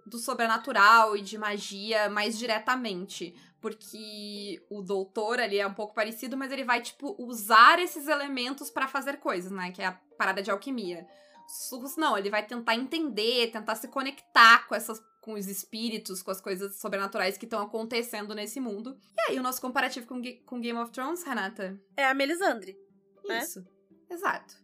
do 0.05 0.17
sobrenatural 0.17 1.17
e 1.17 1.21
de 1.21 1.37
magia 1.37 2.09
mais 2.09 2.37
diretamente. 2.37 3.35
Porque 3.59 4.65
o 4.69 4.81
doutor 4.81 5.41
ali 5.41 5.59
é 5.59 5.67
um 5.67 5.73
pouco 5.73 5.93
parecido, 5.93 6.37
mas 6.37 6.51
ele 6.51 6.63
vai, 6.63 6.81
tipo, 6.81 7.15
usar 7.19 7.79
esses 7.79 8.07
elementos 8.07 8.69
para 8.69 8.87
fazer 8.87 9.17
coisas, 9.17 9.51
né? 9.51 9.71
Que 9.71 9.81
é 9.81 9.87
a 9.87 9.99
parada 10.17 10.41
de 10.41 10.49
alquimia. 10.49 11.05
Sussurros 11.47 11.97
não, 11.97 12.17
ele 12.17 12.29
vai 12.29 12.45
tentar 12.45 12.75
entender, 12.75 13.51
tentar 13.51 13.75
se 13.75 13.87
conectar 13.87 14.67
com 14.67 14.75
essas 14.75 15.01
com 15.27 15.33
os 15.33 15.47
espíritos, 15.47 16.23
com 16.23 16.31
as 16.31 16.39
coisas 16.39 16.79
sobrenaturais 16.79 17.37
que 17.37 17.43
estão 17.43 17.61
acontecendo 17.61 18.33
nesse 18.33 18.61
mundo. 18.61 18.97
E 19.13 19.31
aí, 19.31 19.37
o 19.37 19.43
nosso 19.43 19.59
comparativo 19.59 20.07
com, 20.07 20.21
com 20.45 20.61
Game 20.61 20.79
of 20.79 20.89
Thrones, 20.89 21.21
Renata? 21.21 21.77
É 21.97 22.05
a 22.05 22.13
Melisandre. 22.13 22.79
Né? 23.25 23.39
Isso. 23.39 23.67
Exato. 24.09 24.55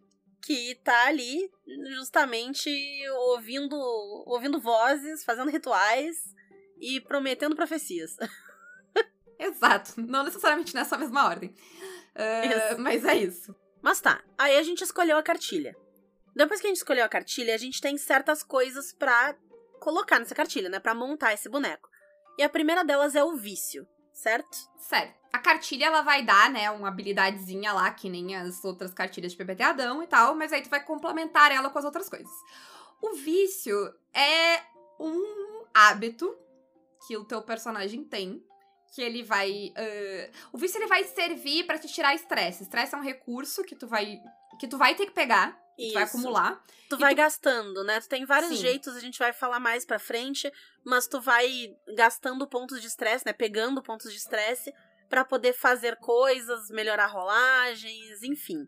Que 0.42 0.76
tá 0.76 1.08
ali 1.08 1.52
justamente 1.98 2.70
ouvindo, 3.28 3.76
ouvindo 4.26 4.58
vozes, 4.58 5.26
fazendo 5.26 5.52
rituais 5.52 6.34
e 6.80 7.02
prometendo 7.02 7.58
profecias. 7.58 8.16
Exato. 9.38 10.00
Não 10.00 10.24
necessariamente 10.24 10.74
nessa 10.74 10.98
mesma 10.98 11.26
ordem. 11.26 11.50
Uh, 12.16 12.80
mas 12.80 13.04
é 13.04 13.18
isso. 13.18 13.54
Mas 13.82 14.00
tá. 14.00 14.24
Aí 14.38 14.58
a 14.58 14.64
gente 14.64 14.82
escolheu 14.82 15.18
a 15.18 15.24
cartilha. 15.24 15.76
Depois 16.34 16.62
que 16.62 16.68
a 16.68 16.70
gente 16.70 16.78
escolheu 16.78 17.04
a 17.04 17.10
cartilha, 17.10 17.54
a 17.54 17.58
gente 17.58 17.82
tem 17.82 17.98
certas 17.98 18.42
coisas 18.42 18.94
pra 18.94 19.36
colocar 19.84 20.18
nessa 20.18 20.34
cartilha, 20.34 20.70
né? 20.70 20.80
Pra 20.80 20.96
montar 20.96 21.34
esse 21.34 21.50
boneco. 21.50 21.90
E 22.40 22.44
a 22.44 22.50
primeira 22.50 22.86
delas 22.86 23.16
é 23.16 23.24
o 23.24 23.36
vício, 23.36 23.86
certo? 24.14 24.58
Certo. 24.80 25.14
A 25.34 25.40
cartilha, 25.40 25.88
ela 25.88 26.02
vai 26.02 26.24
dar, 26.24 26.50
né, 26.50 26.72
uma 26.72 26.88
habilidadezinha 26.88 27.74
lá, 27.74 27.92
que 27.92 28.10
nem 28.10 28.36
as 28.36 28.64
outras 28.64 28.94
cartilhas 28.94 29.34
de 29.34 29.38
PPT 29.38 29.62
Adão 29.62 30.02
e 30.02 30.08
tal, 30.08 30.36
mas 30.36 30.54
aí 30.54 30.62
tu 30.62 30.70
vai 30.70 30.84
complementar 30.84 31.52
ela 31.52 31.70
com 31.70 31.78
as 31.78 31.86
outras 31.86 32.08
coisas. 32.08 32.32
O 33.02 33.14
vício 33.16 33.94
é 34.14 34.62
um 35.00 35.66
hábito 35.74 36.34
que 37.06 37.18
o 37.18 37.26
teu 37.26 37.42
personagem 37.42 38.06
tem, 38.06 38.42
que 38.96 39.02
ele 39.02 39.22
vai... 39.22 39.52
Uh... 39.52 40.32
O 40.54 40.58
vício, 40.58 40.78
ele 40.78 40.88
vai 40.88 41.04
servir 41.04 41.66
para 41.66 41.78
te 41.78 41.88
tirar 41.88 42.16
estresse. 42.16 42.64
Estresse 42.64 42.96
é 42.96 42.98
um 42.98 43.04
recurso 43.04 43.64
que 43.64 43.76
tu 43.76 43.88
vai, 43.88 44.18
que 44.60 44.68
tu 44.68 44.78
vai 44.78 44.96
ter 44.96 45.08
que 45.08 45.12
pegar 45.12 45.60
isso. 45.78 45.92
Tu 45.92 45.94
vai 45.94 46.04
acumular. 46.04 46.64
Tu 46.90 46.98
vai 46.98 47.14
tu... 47.14 47.18
gastando, 47.18 47.84
né? 47.84 48.00
Tu 48.00 48.10
tem 48.10 48.26
vários 48.26 48.52
Sim. 48.52 48.58
jeitos, 48.58 48.96
a 48.96 49.00
gente 49.00 49.20
vai 49.20 49.34
falar 49.34 49.60
mais 49.60 49.86
pra 49.86 50.00
frente, 50.00 50.52
mas 50.86 51.08
tu 51.08 51.20
vai 51.20 51.76
gastando 51.96 52.48
pontos 52.48 52.82
de 52.82 52.88
estresse, 52.88 53.26
né? 53.26 53.34
Pegando 53.34 53.82
pontos 53.82 54.12
de 54.12 54.18
estresse 54.18 54.74
para 55.10 55.24
poder 55.24 55.54
fazer 55.54 55.98
coisas, 55.98 56.70
melhorar 56.70 57.08
rolagens, 57.08 58.24
enfim. 58.24 58.68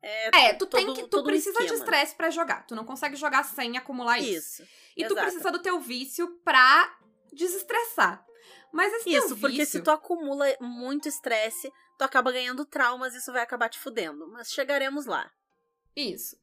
É, 0.00 0.48
é 0.48 0.54
tu 0.54 0.66
todo, 0.66 0.84
tem 0.84 0.94
que 0.94 1.08
tu 1.08 1.24
precisa 1.24 1.60
um 1.60 1.66
de 1.66 1.74
estresse 1.74 2.14
para 2.14 2.30
jogar. 2.30 2.64
Tu 2.66 2.74
não 2.74 2.84
consegue 2.84 3.16
jogar 3.16 3.42
sem 3.44 3.76
acumular 3.76 4.18
isso. 4.18 4.62
isso. 4.62 4.70
E 4.96 5.02
exato. 5.02 5.14
tu 5.14 5.20
precisa 5.20 5.50
do 5.50 5.58
teu 5.58 5.80
vício 5.80 6.28
pra 6.44 6.96
desestressar. 7.32 8.24
Mas 8.72 8.92
esse 8.92 9.10
Isso, 9.10 9.28
vício... 9.28 9.40
porque 9.40 9.66
se 9.66 9.80
tu 9.80 9.90
acumula 9.90 10.46
muito 10.60 11.08
estresse, 11.08 11.72
tu 11.96 12.02
acaba 12.02 12.32
ganhando 12.32 12.64
traumas 12.64 13.14
e 13.14 13.18
isso 13.18 13.32
vai 13.32 13.42
acabar 13.42 13.68
te 13.68 13.78
fudendo. 13.78 14.28
Mas 14.28 14.52
chegaremos 14.52 15.06
lá. 15.06 15.30
Isso. 16.00 16.36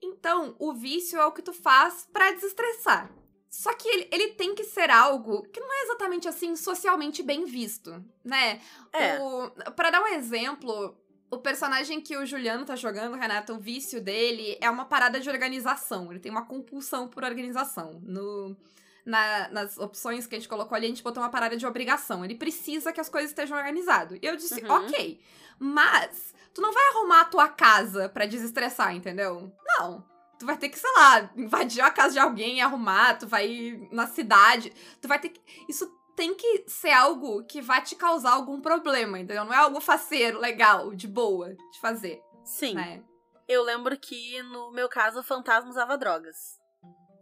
Então, 0.00 0.56
o 0.58 0.72
vício 0.72 1.18
é 1.18 1.24
o 1.24 1.32
que 1.32 1.42
tu 1.42 1.52
faz 1.52 2.08
para 2.12 2.32
desestressar. 2.32 3.10
Só 3.48 3.72
que 3.74 3.86
ele, 3.86 4.08
ele 4.10 4.28
tem 4.28 4.54
que 4.54 4.64
ser 4.64 4.90
algo 4.90 5.42
que 5.48 5.60
não 5.60 5.72
é 5.72 5.82
exatamente 5.84 6.26
assim 6.26 6.56
socialmente 6.56 7.22
bem 7.22 7.44
visto, 7.44 8.02
né? 8.24 8.60
É. 8.92 9.20
O, 9.20 9.50
pra 9.72 9.90
dar 9.90 10.02
um 10.02 10.06
exemplo, 10.06 10.96
o 11.30 11.38
personagem 11.38 12.00
que 12.00 12.16
o 12.16 12.24
Juliano 12.24 12.64
tá 12.64 12.76
jogando, 12.76 13.16
Renato, 13.16 13.52
o 13.52 13.58
vício 13.58 14.00
dele 14.02 14.56
é 14.60 14.70
uma 14.70 14.86
parada 14.86 15.20
de 15.20 15.28
organização. 15.28 16.10
Ele 16.10 16.20
tem 16.20 16.32
uma 16.32 16.46
compulsão 16.46 17.06
por 17.06 17.24
organização. 17.24 18.00
No, 18.02 18.56
na, 19.04 19.48
nas 19.48 19.78
opções 19.78 20.26
que 20.26 20.34
a 20.34 20.38
gente 20.38 20.48
colocou 20.48 20.74
ali, 20.74 20.86
a 20.86 20.88
gente 20.88 21.02
botou 21.02 21.22
uma 21.22 21.30
parada 21.30 21.56
de 21.56 21.66
obrigação. 21.66 22.24
Ele 22.24 22.34
precisa 22.34 22.92
que 22.92 23.00
as 23.00 23.08
coisas 23.08 23.30
estejam 23.30 23.56
organizadas. 23.56 24.18
E 24.20 24.26
eu 24.26 24.36
disse, 24.36 24.62
uhum. 24.62 24.70
ok. 24.70 25.20
Mas 25.62 26.34
tu 26.52 26.60
não 26.60 26.72
vai 26.72 26.88
arrumar 26.88 27.20
a 27.20 27.26
tua 27.26 27.48
casa 27.48 28.08
para 28.08 28.26
desestressar, 28.26 28.92
entendeu? 28.92 29.54
Não. 29.64 30.04
Tu 30.36 30.44
vai 30.44 30.56
ter 30.56 30.68
que, 30.68 30.78
sei 30.78 30.90
lá, 30.96 31.30
invadir 31.36 31.80
a 31.82 31.90
casa 31.90 32.14
de 32.14 32.18
alguém 32.18 32.56
e 32.58 32.60
arrumar, 32.60 33.16
tu 33.16 33.28
vai 33.28 33.46
ir 33.46 33.88
na 33.92 34.08
cidade, 34.08 34.72
tu 35.00 35.06
vai 35.06 35.20
ter 35.20 35.28
que. 35.28 35.40
Isso 35.68 35.86
tem 36.16 36.34
que 36.34 36.64
ser 36.66 36.90
algo 36.90 37.44
que 37.44 37.62
vai 37.62 37.80
te 37.80 37.94
causar 37.94 38.32
algum 38.32 38.60
problema, 38.60 39.20
entendeu? 39.20 39.44
Não 39.44 39.54
é 39.54 39.56
algo 39.56 39.80
faceiro, 39.80 40.40
legal, 40.40 40.92
de 40.92 41.06
boa, 41.06 41.54
de 41.54 41.80
fazer. 41.80 42.20
Sim. 42.44 42.74
Né? 42.74 43.04
Eu 43.46 43.62
lembro 43.62 43.96
que, 43.96 44.42
no 44.42 44.72
meu 44.72 44.88
caso, 44.88 45.20
o 45.20 45.22
fantasma 45.22 45.70
usava 45.70 45.96
drogas. 45.96 46.58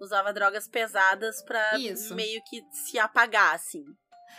Usava 0.01 0.33
drogas 0.33 0.67
pesadas 0.67 1.43
pra 1.43 1.79
Isso. 1.79 2.15
meio 2.15 2.43
que 2.45 2.65
se 2.73 2.99
apagar, 2.99 3.55
assim. 3.55 3.85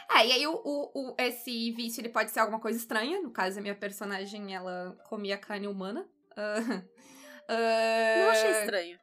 É, 0.09 0.27
e 0.27 0.31
aí 0.31 0.47
o, 0.47 0.53
o, 0.53 0.91
o, 0.93 1.15
esse 1.17 1.71
vício 1.71 2.01
ele 2.01 2.09
pode 2.09 2.31
ser 2.31 2.39
alguma 2.39 2.59
coisa 2.59 2.77
estranha. 2.77 3.21
No 3.21 3.31
caso, 3.31 3.59
a 3.59 3.61
minha 3.61 3.75
personagem, 3.75 4.53
ela 4.53 4.97
comia 5.07 5.37
carne 5.37 5.67
humana. 5.67 6.05
Uh, 6.31 6.73
uh... 6.73 8.19
Não 8.19 8.29
achei 8.29 8.51
estranho. 8.61 8.99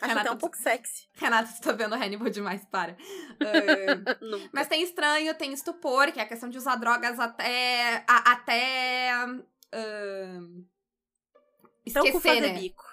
Acho 0.00 0.06
Renata, 0.06 0.20
até 0.20 0.30
um 0.30 0.38
pouco 0.38 0.56
sexy. 0.56 1.08
Renata, 1.14 1.48
você 1.48 1.60
tá 1.60 1.72
vendo 1.72 1.94
Hannibal 1.94 2.30
demais, 2.30 2.64
para. 2.66 2.96
Uh, 3.38 4.48
mas 4.52 4.66
tem 4.66 4.82
estranho, 4.82 5.32
tem 5.34 5.52
estupor, 5.52 6.10
que 6.10 6.18
é 6.18 6.24
a 6.24 6.28
questão 6.28 6.48
de 6.48 6.58
usar 6.58 6.74
drogas 6.74 7.20
até. 7.20 8.02
A, 8.08 8.32
até. 8.32 9.12
Uh, 9.72 10.64
esquecer, 11.86 12.40
né? 12.40 12.52
bico. 12.54 12.84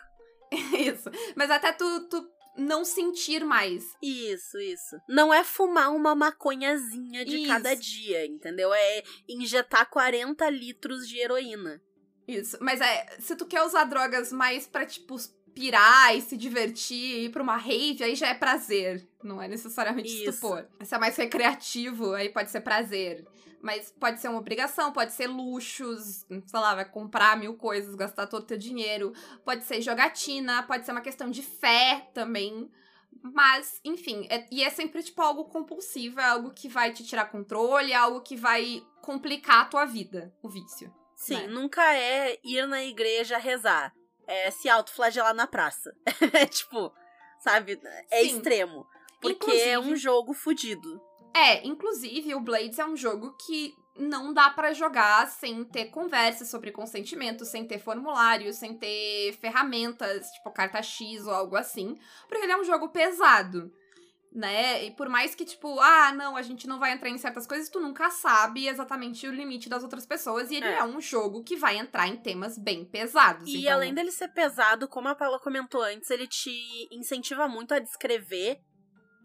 Isso. 0.78 1.10
Mas 1.36 1.50
até 1.50 1.71
tu, 1.71 2.08
tu 2.10 2.30
não 2.57 2.85
sentir 2.85 3.43
mais. 3.43 3.95
Isso, 4.01 4.57
isso. 4.59 4.95
Não 5.07 5.33
é 5.33 5.43
fumar 5.43 5.93
uma 5.93 6.15
maconhazinha 6.15 7.25
de 7.25 7.37
isso. 7.37 7.47
cada 7.47 7.75
dia, 7.75 8.25
entendeu? 8.25 8.73
É 8.73 9.03
injetar 9.27 9.89
40 9.89 10.49
litros 10.49 11.07
de 11.07 11.19
heroína. 11.19 11.81
Isso. 12.27 12.57
Mas 12.59 12.81
é, 12.81 13.17
se 13.19 13.35
tu 13.35 13.45
quer 13.45 13.63
usar 13.63 13.83
drogas 13.85 14.31
mais 14.31 14.65
pra, 14.67 14.85
tipo, 14.85 15.15
pirar 15.53 16.15
e 16.15 16.21
se 16.21 16.35
divertir, 16.35 17.25
ir 17.25 17.29
pra 17.29 17.41
uma 17.41 17.55
rave, 17.55 18.03
aí 18.03 18.15
já 18.15 18.27
é 18.27 18.33
prazer. 18.33 19.07
Não 19.23 19.41
é 19.41 19.47
necessariamente 19.47 20.09
isso. 20.09 20.29
estupor. 20.29 20.67
Se 20.83 20.93
é 20.93 20.97
mais 20.97 21.15
recreativo, 21.15 22.13
aí 22.13 22.29
pode 22.29 22.51
ser 22.51 22.61
prazer. 22.61 23.25
Mas 23.65 23.91
pode 23.99 24.19
ser 24.19 24.28
uma 24.28 24.38
obrigação, 24.38 24.93
pode 24.93 25.12
ser 25.12 25.25
luxos, 25.25 26.23
sei 26.28 26.60
lá, 26.60 26.75
vai 26.75 26.86
comprar 26.86 27.36
mil 27.36 27.56
coisas, 27.56 27.95
gastar 27.95 28.28
todo 28.28 28.43
o 28.43 28.45
teu 28.45 28.60
dinheiro. 28.60 29.12
Pode 29.43 29.63
ser 29.63 29.82
jogatina, 29.82 30.62
pode 30.62 30.86
ser 30.86 30.91
uma 30.91 31.01
questão 31.01 31.32
de 31.32 31.41
fé 31.41 32.08
também. 32.13 32.71
Mas, 33.23 33.80
enfim, 33.84 34.28
é, 34.30 34.45
e 34.51 34.63
é 34.63 34.69
sempre, 34.69 35.01
tipo, 35.01 35.19
algo 35.19 35.45
compulsivo, 35.45 36.19
é 36.19 36.25
algo 36.25 36.51
que 36.54 36.69
vai 36.69 36.93
te 36.93 37.04
tirar 37.04 37.25
controle, 37.32 37.91
é 37.91 37.95
algo 37.95 38.21
que 38.21 38.36
vai 38.36 38.86
complicar 39.01 39.62
a 39.62 39.65
tua 39.65 39.86
vida, 39.86 40.32
o 40.43 40.47
vício. 40.47 40.93
Sim, 41.15 41.34
né? 41.34 41.47
nunca 41.47 41.82
é 41.95 42.38
ir 42.43 42.67
na 42.67 42.84
igreja 42.84 43.39
rezar. 43.39 43.91
É 44.28 44.51
se 44.51 44.69
autoflagelar 44.69 45.34
na 45.34 45.47
praça. 45.47 45.91
é 46.34 46.45
tipo, 46.45 46.93
sabe? 47.39 47.82
É 48.12 48.21
Sim. 48.21 48.38
extremo. 48.38 48.86
Porque 49.19 49.43
Inclusive, 49.43 49.69
é 49.69 49.80
um 49.80 49.95
jogo 49.95 50.36
fudido. 50.36 51.01
É, 51.36 51.67
inclusive 51.67 52.34
o 52.34 52.39
Blades 52.39 52.80
é 52.80 52.86
um 52.86 52.95
jogo 52.95 53.36
que 53.45 53.76
não 53.98 54.34
dá 54.34 54.50
para 54.50 54.74
jogar 54.74 55.28
sem 55.28 55.65
ter 55.65 55.86
conversa 55.86 56.45
sobre 56.45 56.71
consentimento, 56.71 57.43
sem 57.43 57.67
ter 57.67 57.78
formulário, 57.78 58.54
sem 58.54 58.74
ter 58.78 59.34
ferramentas, 59.41 60.30
tipo 60.32 60.50
carta 60.52 60.82
X 60.82 61.28
ou 61.28 61.34
algo 61.34 61.58
assim, 61.58 61.98
porque 62.30 62.43
ele 62.45 62.54
é 62.54 62.58
um 62.58 62.63
jogo 62.63 62.88
pesado. 62.88 63.69
Né? 64.32 64.86
E 64.86 64.91
por 64.91 65.08
mais 65.08 65.34
que, 65.34 65.45
tipo, 65.45 65.80
ah, 65.80 66.12
não, 66.12 66.36
a 66.36 66.41
gente 66.41 66.67
não 66.67 66.78
vai 66.78 66.91
entrar 66.91 67.10
em 67.10 67.17
certas 67.17 67.48
coisas, 67.48 67.69
tu 67.69 67.80
nunca 67.80 68.10
sabe 68.10 68.67
exatamente 68.67 69.26
o 69.26 69.32
limite 69.32 69.69
das 69.69 69.82
outras 69.82 70.06
pessoas. 70.06 70.52
E 70.52 70.56
ele 70.56 70.65
é, 70.65 70.80
é 70.80 70.84
um 70.84 71.00
jogo 71.00 71.41
que 71.41 71.56
vai 71.56 71.78
entrar 71.78 72.06
em 72.10 72.17
temas 72.17 72.58
bem 72.58 72.84
pesados. 72.84 73.48
E 73.48 73.62
então... 73.62 73.74
além 73.76 73.93
dele 73.93 74.12
ser 74.12 74.28
pesado, 74.30 74.89
como 74.89 75.08
a 75.08 75.15
Paula 75.15 75.39
comentou 75.39 75.82
antes, 75.82 76.10
ele 76.10 76.28
te 76.28 76.52
incentiva 76.91 77.48
muito 77.48 77.74
a 77.74 77.80
descrever 77.80 78.60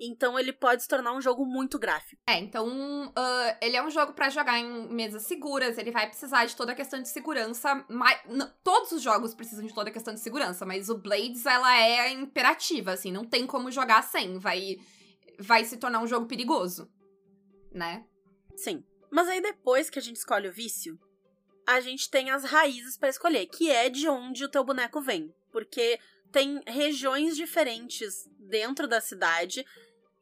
então 0.01 0.39
ele 0.39 0.53
pode 0.53 0.83
se 0.83 0.89
tornar 0.89 1.13
um 1.13 1.21
jogo 1.21 1.45
muito 1.45 1.79
gráfico. 1.79 2.21
É, 2.27 2.39
então 2.39 3.09
uh, 3.09 3.57
ele 3.61 3.77
é 3.77 3.83
um 3.83 3.91
jogo 3.91 4.13
para 4.15 4.31
jogar 4.31 4.59
em 4.59 4.89
mesas 4.89 5.25
seguras, 5.25 5.77
ele 5.77 5.91
vai 5.91 6.09
precisar 6.09 6.47
de 6.47 6.57
toda 6.57 6.73
a 6.73 6.75
questão 6.75 7.01
de 7.01 7.09
segurança. 7.09 7.85
Mas, 7.89 8.21
todos 8.65 8.93
os 8.93 9.03
jogos 9.03 9.35
precisam 9.35 9.67
de 9.67 9.75
toda 9.75 9.91
a 9.91 9.93
questão 9.93 10.15
de 10.15 10.21
segurança, 10.21 10.65
mas 10.65 10.89
o 10.89 10.97
Blades 10.97 11.45
ela 11.45 11.77
é 11.77 12.11
imperativa, 12.11 12.93
assim, 12.93 13.13
não 13.13 13.25
tem 13.25 13.47
como 13.47 13.71
jogar 13.71 14.03
sem. 14.03 14.39
Vai, 14.39 14.77
vai 15.39 15.65
se 15.65 15.77
tornar 15.77 16.01
um 16.01 16.07
jogo 16.07 16.27
perigoso, 16.27 16.91
né? 17.73 18.05
Sim. 18.57 18.83
Mas 19.11 19.29
aí 19.29 19.41
depois 19.41 19.91
que 19.91 19.99
a 19.99 20.03
gente 20.03 20.17
escolhe 20.17 20.49
o 20.49 20.53
vício, 20.53 20.99
a 21.67 21.81
gente 21.81 22.11
tem 22.11 22.31
as 22.31 22.45
raízes 22.45 22.97
para 22.97 23.09
escolher, 23.09 23.47
que 23.47 23.71
é 23.71 23.89
de 23.89 24.09
onde 24.09 24.45
o 24.45 24.51
teu 24.51 24.65
boneco 24.65 25.01
vem. 25.01 25.35
Porque 25.53 25.99
tem 26.31 26.63
regiões 26.67 27.37
diferentes 27.37 28.29
dentro 28.39 28.87
da 28.87 29.01
cidade 29.01 29.65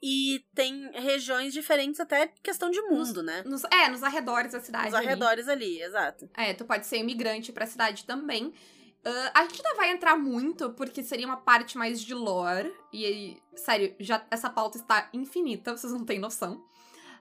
E 0.00 0.44
tem 0.54 0.90
regiões 0.92 1.52
diferentes 1.52 1.98
até 1.98 2.28
questão 2.42 2.70
de 2.70 2.80
mundo, 2.82 3.22
nos, 3.22 3.24
né? 3.24 3.42
Nos, 3.44 3.64
é, 3.64 3.88
nos 3.88 4.02
arredores 4.02 4.52
da 4.52 4.60
cidade. 4.60 4.86
Nos 4.86 4.94
arredores 4.94 5.48
ali. 5.48 5.80
ali, 5.80 5.82
exato. 5.82 6.30
É, 6.36 6.54
tu 6.54 6.64
pode 6.64 6.86
ser 6.86 6.98
imigrante 6.98 7.52
pra 7.52 7.66
cidade 7.66 8.04
também. 8.04 8.46
Uh, 8.46 9.30
a 9.34 9.42
gente 9.42 9.62
não 9.62 9.76
vai 9.76 9.90
entrar 9.90 10.16
muito, 10.16 10.70
porque 10.70 11.02
seria 11.02 11.26
uma 11.26 11.36
parte 11.36 11.76
mais 11.76 12.00
de 12.00 12.14
lore. 12.14 12.72
E, 12.92 13.36
sério, 13.56 13.94
já 13.98 14.24
essa 14.30 14.48
pauta 14.50 14.78
está 14.78 15.08
infinita, 15.12 15.76
vocês 15.76 15.92
não 15.92 16.04
têm 16.04 16.18
noção. 16.18 16.64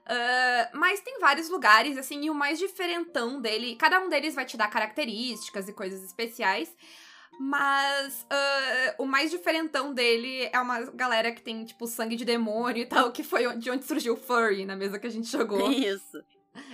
Uh, 0.08 0.78
mas 0.78 1.00
tem 1.00 1.18
vários 1.18 1.48
lugares, 1.48 1.98
assim, 1.98 2.24
e 2.24 2.30
o 2.30 2.34
mais 2.34 2.58
diferentão 2.58 3.40
dele. 3.40 3.76
Cada 3.76 4.00
um 4.00 4.08
deles 4.08 4.34
vai 4.34 4.44
te 4.44 4.56
dar 4.56 4.68
características 4.68 5.68
e 5.68 5.72
coisas 5.72 6.02
especiais. 6.02 6.74
Mas 7.38 8.22
uh, 8.22 9.02
o 9.02 9.06
mais 9.06 9.30
diferentão 9.30 9.94
dele 9.94 10.50
é 10.52 10.60
uma 10.60 10.80
galera 10.90 11.30
que 11.30 11.40
tem, 11.40 11.64
tipo, 11.64 11.86
sangue 11.86 12.16
de 12.16 12.24
demônio 12.24 12.82
e 12.82 12.86
tal, 12.86 13.12
que 13.12 13.22
foi 13.22 13.56
de 13.56 13.70
onde 13.70 13.84
surgiu 13.84 14.14
o 14.14 14.16
Furry 14.16 14.64
na 14.64 14.74
mesa 14.74 14.98
que 14.98 15.06
a 15.06 15.10
gente 15.10 15.30
jogou. 15.30 15.66
Isso. 15.70 16.20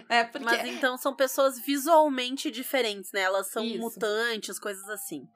É, 0.09 0.25
porque... 0.25 0.45
Mas 0.45 0.67
então 0.67 0.97
são 0.97 1.15
pessoas 1.15 1.59
visualmente 1.59 2.51
diferentes, 2.51 3.13
né? 3.13 3.21
Elas 3.21 3.49
são 3.49 3.63
Isso. 3.63 3.79
mutantes, 3.79 4.59
coisas 4.59 4.89
assim. 4.89 5.29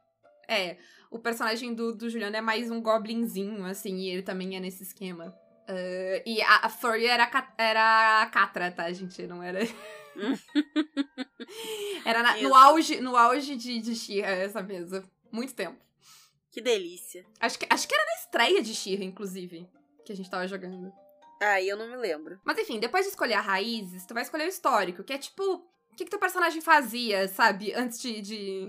É, 0.49 0.79
o 1.11 1.19
personagem 1.19 1.75
do, 1.75 1.95
do 1.95 2.09
Juliano 2.09 2.37
é 2.37 2.41
mais 2.41 2.71
um 2.71 2.81
goblinzinho, 2.81 3.67
assim, 3.67 3.97
e 3.97 4.09
ele 4.09 4.23
também 4.23 4.57
é 4.57 4.61
nesse 4.61 4.83
esquema. 4.83 5.37
Uh, 5.69 6.23
e 6.25 6.41
a, 6.41 6.65
a 6.65 6.69
Furry 6.71 7.07
era, 7.07 7.31
era 7.59 8.23
a 8.23 8.27
Catra, 8.27 8.71
tá, 8.71 8.91
gente? 8.91 9.27
Não 9.27 9.43
era. 9.43 9.59
era 12.07 12.23
na- 12.23 12.39
no 12.39 12.55
auge, 12.55 12.99
no 13.03 13.15
auge 13.15 13.57
de, 13.57 13.79
de 13.79 13.95
She-Ra 13.95 14.31
essa 14.31 14.63
mesa. 14.63 15.05
Muito 15.31 15.55
tempo. 15.55 15.79
Que 16.51 16.61
delícia. 16.61 17.25
Acho 17.41 17.59
que, 17.59 17.67
acho 17.69 17.87
que 17.87 17.95
era 17.95 18.05
na 18.05 18.15
estreia 18.25 18.63
de 18.63 18.75
She-Ra, 18.75 19.05
inclusive, 19.05 19.69
que 20.05 20.13
a 20.13 20.17
gente 20.17 20.31
tava 20.31 20.49
jogando. 20.49 20.93
Aí 21.41 21.69
eu 21.69 21.77
não 21.77 21.89
me 21.89 21.97
lembro. 21.97 22.41
Mas 22.45 22.59
enfim, 22.59 22.81
depois 22.81 23.05
de 23.05 23.11
escolher 23.11 23.35
a 23.35 23.41
raízes, 23.41 24.07
tu 24.07 24.15
vai 24.15 24.23
escolher 24.23 24.45
o 24.45 24.49
histórico, 24.49 25.05
que 25.05 25.13
é 25.13 25.19
tipo, 25.19 25.43
o 25.43 25.95
que, 25.95 26.05
que 26.05 26.11
teu 26.11 26.19
personagem 26.19 26.61
fazia, 26.61 27.29
sabe, 27.29 27.73
antes 27.75 28.01
de, 28.01 28.21
de, 28.21 28.69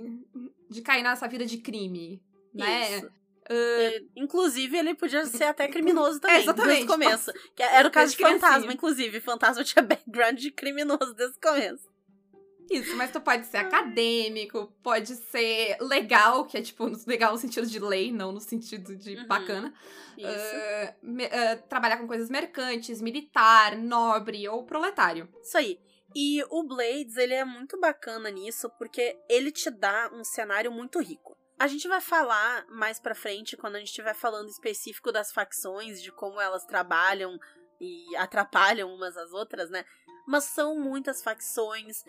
de 0.69 0.81
cair 0.81 1.01
nessa 1.01 1.27
vida 1.27 1.45
de 1.45 1.57
crime, 1.57 2.21
né? 2.53 2.97
Isso. 2.97 3.11
É, 3.51 4.03
inclusive, 4.15 4.77
ele 4.77 4.93
podia 4.93 5.25
ser 5.25 5.45
até 5.45 5.65
criminoso 5.69 6.19
também, 6.19 6.37
É, 6.37 6.41
exatamente. 6.41 6.67
desde 6.67 6.83
o 6.85 6.87
começo. 6.87 7.33
Que 7.55 7.63
era 7.63 7.87
o 7.87 7.91
caso 7.91 8.15
Desde 8.15 8.17
de 8.17 8.23
Fantasma, 8.23 8.49
criancinha. 8.49 8.73
inclusive. 8.73 9.21
Fantasma 9.21 9.63
tinha 9.63 9.81
background 9.81 10.37
de 10.37 10.51
criminoso 10.51 11.15
desde 11.15 11.35
o 11.37 11.41
começo. 11.41 11.89
Isso, 12.69 12.95
mas 12.95 13.11
tu 13.11 13.19
pode 13.19 13.45
ser 13.47 13.57
acadêmico, 13.57 14.67
pode 14.83 15.15
ser 15.15 15.77
legal, 15.81 16.45
que 16.45 16.57
é 16.57 16.61
tipo, 16.61 16.85
legal 17.07 17.31
no 17.31 17.37
sentido 17.37 17.67
de 17.67 17.79
lei, 17.79 18.11
não 18.11 18.31
no 18.31 18.39
sentido 18.39 18.95
de 18.95 19.15
Uhum. 19.15 19.27
bacana. 19.27 19.73
Isso. 20.17 20.27
Ah, 20.27 20.95
me- 21.01 21.25
ah, 21.25 21.57
trabalhar 21.67 21.97
com 21.97 22.07
coisas 22.07 22.29
mercantes, 22.29 23.01
militar, 23.01 23.75
nobre 23.77 24.47
ou 24.47 24.65
proletário. 24.65 25.27
Isso 25.41 25.57
aí. 25.57 25.79
E 26.15 26.43
o 26.49 26.63
Blades, 26.63 27.17
ele 27.17 27.33
é 27.33 27.45
muito 27.45 27.79
bacana 27.79 28.29
nisso, 28.31 28.69
porque 28.77 29.17
ele 29.29 29.51
te 29.51 29.69
dá 29.69 30.09
um 30.13 30.23
cenário 30.23 30.71
muito 30.71 30.99
rico. 30.99 31.37
A 31.59 31.67
gente 31.67 31.87
vai 31.87 32.01
falar 32.01 32.65
mais 32.69 32.99
pra 32.99 33.13
frente, 33.13 33.57
quando 33.57 33.75
a 33.75 33.79
gente 33.79 33.89
estiver 33.89 34.15
falando 34.15 34.47
específico 34.49 35.11
das 35.11 35.31
facções, 35.31 36.01
de 36.01 36.11
como 36.11 36.39
elas 36.39 36.65
trabalham 36.65 37.37
e 37.79 38.15
atrapalham 38.15 38.93
umas 38.93 39.15
às 39.17 39.31
outras, 39.33 39.69
né? 39.69 39.85
Mas 40.25 40.45
são 40.45 40.79
muitas 40.79 41.21
facções, 41.23 42.01
uh, 42.01 42.05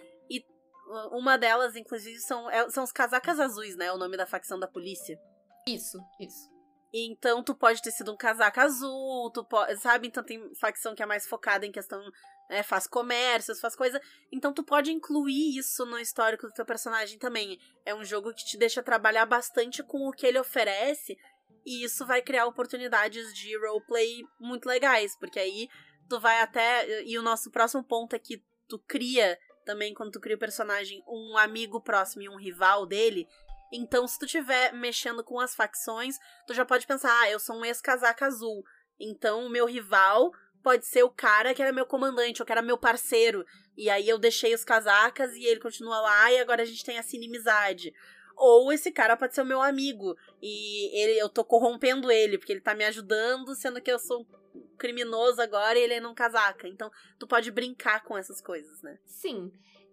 uma 1.13 1.37
delas, 1.37 1.77
inclusive, 1.77 2.19
são, 2.21 2.51
é- 2.51 2.69
são 2.71 2.85
os 2.85 2.93
casacas 2.93 3.39
azuis, 3.39 3.77
né? 3.77 3.93
O 3.93 3.99
nome 3.99 4.17
da 4.17 4.27
facção 4.27 4.59
da 4.59 4.69
polícia. 4.69 5.19
Isso, 5.67 5.99
isso. 6.19 6.51
Então, 6.93 7.43
tu 7.43 7.55
pode 7.55 7.81
ter 7.81 7.93
sido 7.93 8.13
um 8.13 8.17
casaco 8.17 8.59
azul, 8.59 9.31
tu 9.33 9.45
pode, 9.45 9.77
sabe? 9.81 10.09
Então, 10.09 10.25
tem 10.25 10.53
facção 10.57 10.95
que 10.95 11.03
é 11.03 11.07
mais 11.07 11.27
focada 11.27 11.65
em 11.65 11.71
questão, 11.71 12.03
né? 12.49 12.65
Faz 12.65 12.87
comércios, 12.89 13.61
faz 13.61 13.77
coisa. 13.77 14.01
Então, 14.33 14.53
tu 14.53 14.65
pode 14.65 14.91
incluir 14.91 15.57
isso 15.57 15.87
no 15.87 15.99
histórico 15.99 16.49
do 16.49 16.53
teu 16.53 16.67
personagem 16.67 17.19
também. 17.19 17.59
É 17.85 17.95
um 17.95 18.05
jogo 18.05 18.35
que 18.35 18.45
te 18.45 18.59
deixa 18.59 18.83
trabalhar 18.83 19.25
bastante 19.25 19.85
com 19.85 20.09
o 20.09 20.13
que 20.13 20.27
ele 20.27 20.41
oferece. 20.41 21.17
E 21.65 21.85
isso 21.85 22.05
vai 22.05 22.23
criar 22.23 22.47
oportunidades 22.47 23.33
de 23.35 23.57
roleplay 23.57 24.25
muito 24.41 24.67
legais. 24.67 25.17
Porque 25.17 25.39
aí, 25.39 25.69
tu 26.09 26.19
vai 26.19 26.41
até. 26.41 27.05
E 27.05 27.17
o 27.17 27.23
nosso 27.23 27.53
próximo 27.53 27.85
ponto 27.85 28.17
é 28.17 28.19
que 28.19 28.43
tu 28.69 28.81
cria 28.81 29.39
também, 29.71 29.95
quando 29.95 30.11
tu 30.11 30.21
cria 30.21 30.35
o 30.35 30.39
personagem, 30.39 31.01
um 31.07 31.39
amigo 31.39 31.81
próximo 31.81 32.23
e 32.23 32.29
um 32.29 32.37
rival 32.37 32.85
dele. 32.87 33.29
Então, 33.73 34.05
se 34.05 34.19
tu 34.19 34.27
tiver 34.27 34.73
mexendo 34.73 35.23
com 35.23 35.39
as 35.39 35.55
facções, 35.55 36.17
tu 36.45 36.53
já 36.53 36.65
pode 36.65 36.89
pensar, 36.89 37.17
ah, 37.21 37.31
eu 37.31 37.39
sou 37.39 37.55
um 37.55 37.65
ex-casaca 37.65 38.27
azul. 38.27 38.65
Então, 38.99 39.47
o 39.47 39.49
meu 39.49 39.67
rival 39.67 40.33
pode 40.61 40.87
ser 40.87 41.05
o 41.05 41.09
cara 41.09 41.55
que 41.55 41.63
era 41.63 41.73
meu 41.73 41.87
comandante, 41.87 42.43
ou 42.43 42.47
que 42.47 42.51
era 42.51 42.63
meu 42.63 42.77
parceiro. 42.77 43.45
E 43.77 43.89
aí 43.89 44.09
eu 44.09 44.19
deixei 44.19 44.53
os 44.53 44.65
casacas 44.65 45.37
e 45.37 45.45
ele 45.45 45.61
continua 45.61 46.01
lá, 46.01 46.33
e 46.33 46.41
agora 46.41 46.63
a 46.63 46.67
gente 46.67 46.85
tem 46.85 46.99
essa 46.99 47.15
inimizade. 47.15 47.95
Ou 48.37 48.73
esse 48.73 48.91
cara 48.91 49.17
pode 49.17 49.37
ser 49.37 49.43
o 49.43 49.47
meu 49.47 49.63
amigo, 49.63 50.17
e 50.43 51.01
ele, 51.01 51.17
eu 51.17 51.29
tô 51.29 51.45
corrompendo 51.45 52.11
ele, 52.11 52.39
porque 52.39 52.53
ele 52.53 52.61
tá 52.61 52.75
me 52.75 52.85
ajudando, 52.85 53.55
sendo 53.55 53.81
que 53.81 53.93
eu 53.93 54.01
sou 54.01 54.27
criminoso 54.81 55.41
agora 55.43 55.79
e 55.79 55.83
ele 55.83 55.95
é 55.95 56.01
não 56.01 56.15
casaca. 56.15 56.67
Então, 56.67 56.91
tu 57.19 57.27
pode 57.27 57.51
brincar 57.51 58.03
com 58.03 58.17
essas 58.17 58.41
coisas, 58.41 58.83
né? 58.83 58.99
Sim. 59.05 59.53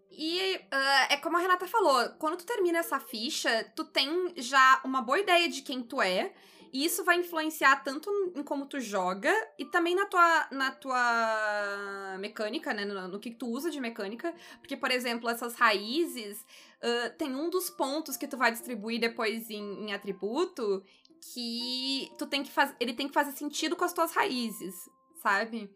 E 0.10 0.60
ah, 0.72 1.08
é 1.12 1.18
como 1.18 1.36
a 1.36 1.40
Renata 1.42 1.68
falou, 1.68 2.10
quando 2.18 2.38
tu 2.38 2.46
termina 2.46 2.80
essa 2.80 3.00
ficha, 3.00 3.70
tu 3.76 3.84
tem 3.84 4.34
já 4.38 4.82
uma 4.86 5.02
boa 5.02 5.20
ideia 5.20 5.50
de 5.50 5.62
quem 5.62 5.84
tu 5.84 6.02
é. 6.02 6.34
E 6.74 6.84
isso 6.84 7.04
vai 7.04 7.18
influenciar 7.18 7.78
tanto 7.84 8.10
em 8.36 8.44
como 8.44 8.66
tu 8.66 8.80
joga 8.80 9.34
e 9.58 9.66
também 9.66 9.96
na 9.96 10.06
tua, 10.06 10.48
na 10.52 10.72
tua 10.72 12.18
mecânica, 12.20 12.74
né? 12.74 12.84
No, 12.84 13.08
no 13.08 13.20
que 13.20 13.32
tu 13.32 13.48
usa 13.48 13.70
de 13.70 13.80
mecânica. 13.80 14.34
Porque, 14.60 14.76
por 14.76 14.92
exemplo, 14.92 15.30
essas 15.30 15.56
raízes, 15.56 16.46
ah, 16.82 17.10
tem 17.18 17.36
um 17.36 17.50
dos 17.50 17.70
pontos 17.70 18.16
que 18.16 18.28
tu 18.28 18.38
vai 18.38 18.52
distribuir 18.52 19.00
depois 19.00 19.50
em, 19.50 19.86
em 19.86 19.94
atributo 19.94 20.84
que 21.34 22.12
tu 22.18 22.26
tem 22.26 22.44
que 22.44 22.52
fazer. 22.52 22.76
Ele 22.80 22.94
tem 22.94 23.08
que 23.08 23.14
fazer 23.14 23.32
sentido 23.32 23.76
com 23.76 23.84
as 23.86 23.94
tuas 23.94 24.12
raízes, 24.14 24.76
sabe? 25.22 25.70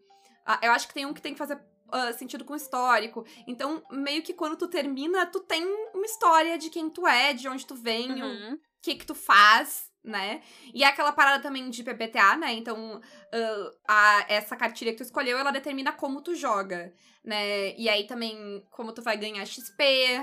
Ah, 0.46 0.58
eu 0.62 0.72
acho 0.72 0.88
que 0.88 0.94
tem 0.94 1.06
um 1.06 1.12
que 1.14 1.22
tem 1.22 1.32
que 1.32 1.38
fazer 1.38 1.60
ah, 1.90 2.12
sentido 2.12 2.44
com 2.44 2.54
o 2.54 2.56
histórico. 2.56 3.24
Então, 3.46 3.82
meio 3.90 4.22
que 4.22 4.32
quando 4.32 4.56
tu 4.56 4.66
termina, 4.68 5.26
tu 5.26 5.40
tem 5.40 5.64
uma 5.94 6.06
história 6.06 6.56
de 6.58 6.70
quem 6.70 6.88
tu 6.88 7.06
é, 7.06 7.32
de 7.34 7.46
onde 7.48 7.66
tu 7.66 7.74
vem, 7.74 8.10
o 8.22 8.26
Uhum. 8.26 8.58
que 8.80 8.94
que 8.94 9.06
tu 9.06 9.14
faz, 9.14 9.91
né? 10.04 10.42
E 10.74 10.82
é 10.82 10.86
aquela 10.86 11.12
parada 11.12 11.42
também 11.42 11.70
de 11.70 11.82
PPTA, 11.82 12.36
né? 12.36 12.52
Então, 12.54 13.00
ah, 13.86 14.18
a, 14.18 14.24
essa 14.28 14.56
cartilha 14.56 14.90
que 14.92 14.98
tu 14.98 15.04
escolheu, 15.04 15.38
ela 15.38 15.52
determina 15.52 15.92
como 15.92 16.20
tu 16.20 16.34
joga, 16.34 16.92
né? 17.24 17.74
E 17.76 17.88
aí 17.88 18.06
também, 18.06 18.64
como 18.70 18.92
tu 18.92 19.02
vai 19.02 19.16
ganhar 19.16 19.44
XP, 19.46 19.82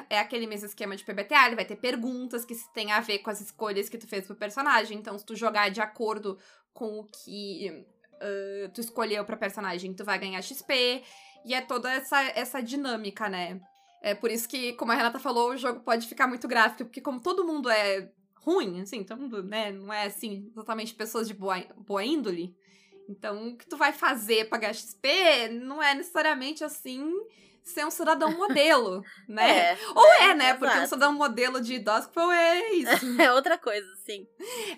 é 0.09 0.19
aquele 0.19 0.47
mesmo 0.47 0.67
esquema 0.67 0.95
de 0.95 1.03
PBTA, 1.03 1.47
ele 1.47 1.55
vai 1.55 1.65
ter 1.65 1.77
perguntas 1.77 2.43
que 2.43 2.55
tem 2.73 2.91
a 2.91 2.99
ver 2.99 3.19
com 3.19 3.29
as 3.29 3.39
escolhas 3.39 3.87
que 3.87 3.97
tu 3.97 4.07
fez 4.07 4.25
pro 4.25 4.35
personagem. 4.35 4.97
Então, 4.97 5.17
se 5.17 5.25
tu 5.25 5.35
jogar 5.35 5.69
de 5.69 5.81
acordo 5.81 6.37
com 6.73 6.99
o 6.99 7.05
que 7.05 7.85
ah, 8.21 8.69
tu 8.73 8.81
escolheu 8.81 9.23
pra 9.23 9.37
personagem, 9.37 9.93
tu 9.93 10.03
vai 10.03 10.19
ganhar 10.19 10.41
XP. 10.41 11.03
E 11.45 11.53
é 11.53 11.61
toda 11.61 11.91
essa, 11.91 12.21
essa 12.35 12.61
dinâmica, 12.61 13.29
né? 13.29 13.61
É 14.01 14.15
por 14.15 14.31
isso 14.31 14.47
que, 14.47 14.73
como 14.73 14.91
a 14.91 14.95
Renata 14.95 15.19
falou, 15.19 15.51
o 15.51 15.57
jogo 15.57 15.81
pode 15.81 16.07
ficar 16.07 16.27
muito 16.27 16.47
gráfico, 16.47 16.85
porque 16.85 17.01
como 17.01 17.19
todo 17.21 17.45
mundo 17.45 17.69
é 17.69 18.09
ruim, 18.49 18.81
assim, 18.81 19.03
todo 19.03 19.21
mundo, 19.21 19.43
né, 19.43 19.71
não 19.71 19.93
é, 19.93 20.05
assim, 20.05 20.49
exatamente 20.51 20.93
pessoas 20.95 21.27
de 21.27 21.33
boa, 21.33 21.63
boa 21.77 22.03
índole, 22.03 22.55
então 23.07 23.49
o 23.49 23.57
que 23.57 23.67
tu 23.67 23.77
vai 23.77 23.91
fazer 23.91 24.49
pra 24.49 24.57
ganhar 24.57 24.73
XP 24.73 25.49
não 25.63 25.81
é 25.81 25.95
necessariamente, 25.95 26.63
assim, 26.63 27.11
ser 27.63 27.85
um 27.85 27.91
cidadão 27.91 28.31
modelo, 28.31 29.03
né? 29.27 29.73
É, 29.73 29.77
Ou 29.95 30.13
é, 30.13 30.33
né? 30.33 30.53
Porque 30.53 30.65
um 30.73 30.77
exato. 30.77 30.89
cidadão 30.89 31.13
modelo 31.13 31.61
de 31.61 31.79
Doskville 31.79 32.31
é 32.31 32.73
isso. 32.73 33.05
É 33.19 33.31
outra 33.33 33.57
coisa, 33.57 33.87
sim. 34.05 34.27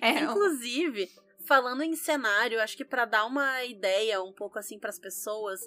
É, 0.01 0.21
Inclusive, 0.21 1.10
falando 1.45 1.84
em 1.84 1.95
cenário, 1.95 2.62
acho 2.62 2.77
que 2.77 2.86
pra 2.86 3.05
dar 3.05 3.25
uma 3.25 3.63
ideia 3.65 4.21
um 4.21 4.34
pouco 4.34 4.57
assim 4.57 4.79
pras 4.79 4.99
pessoas, 4.99 5.60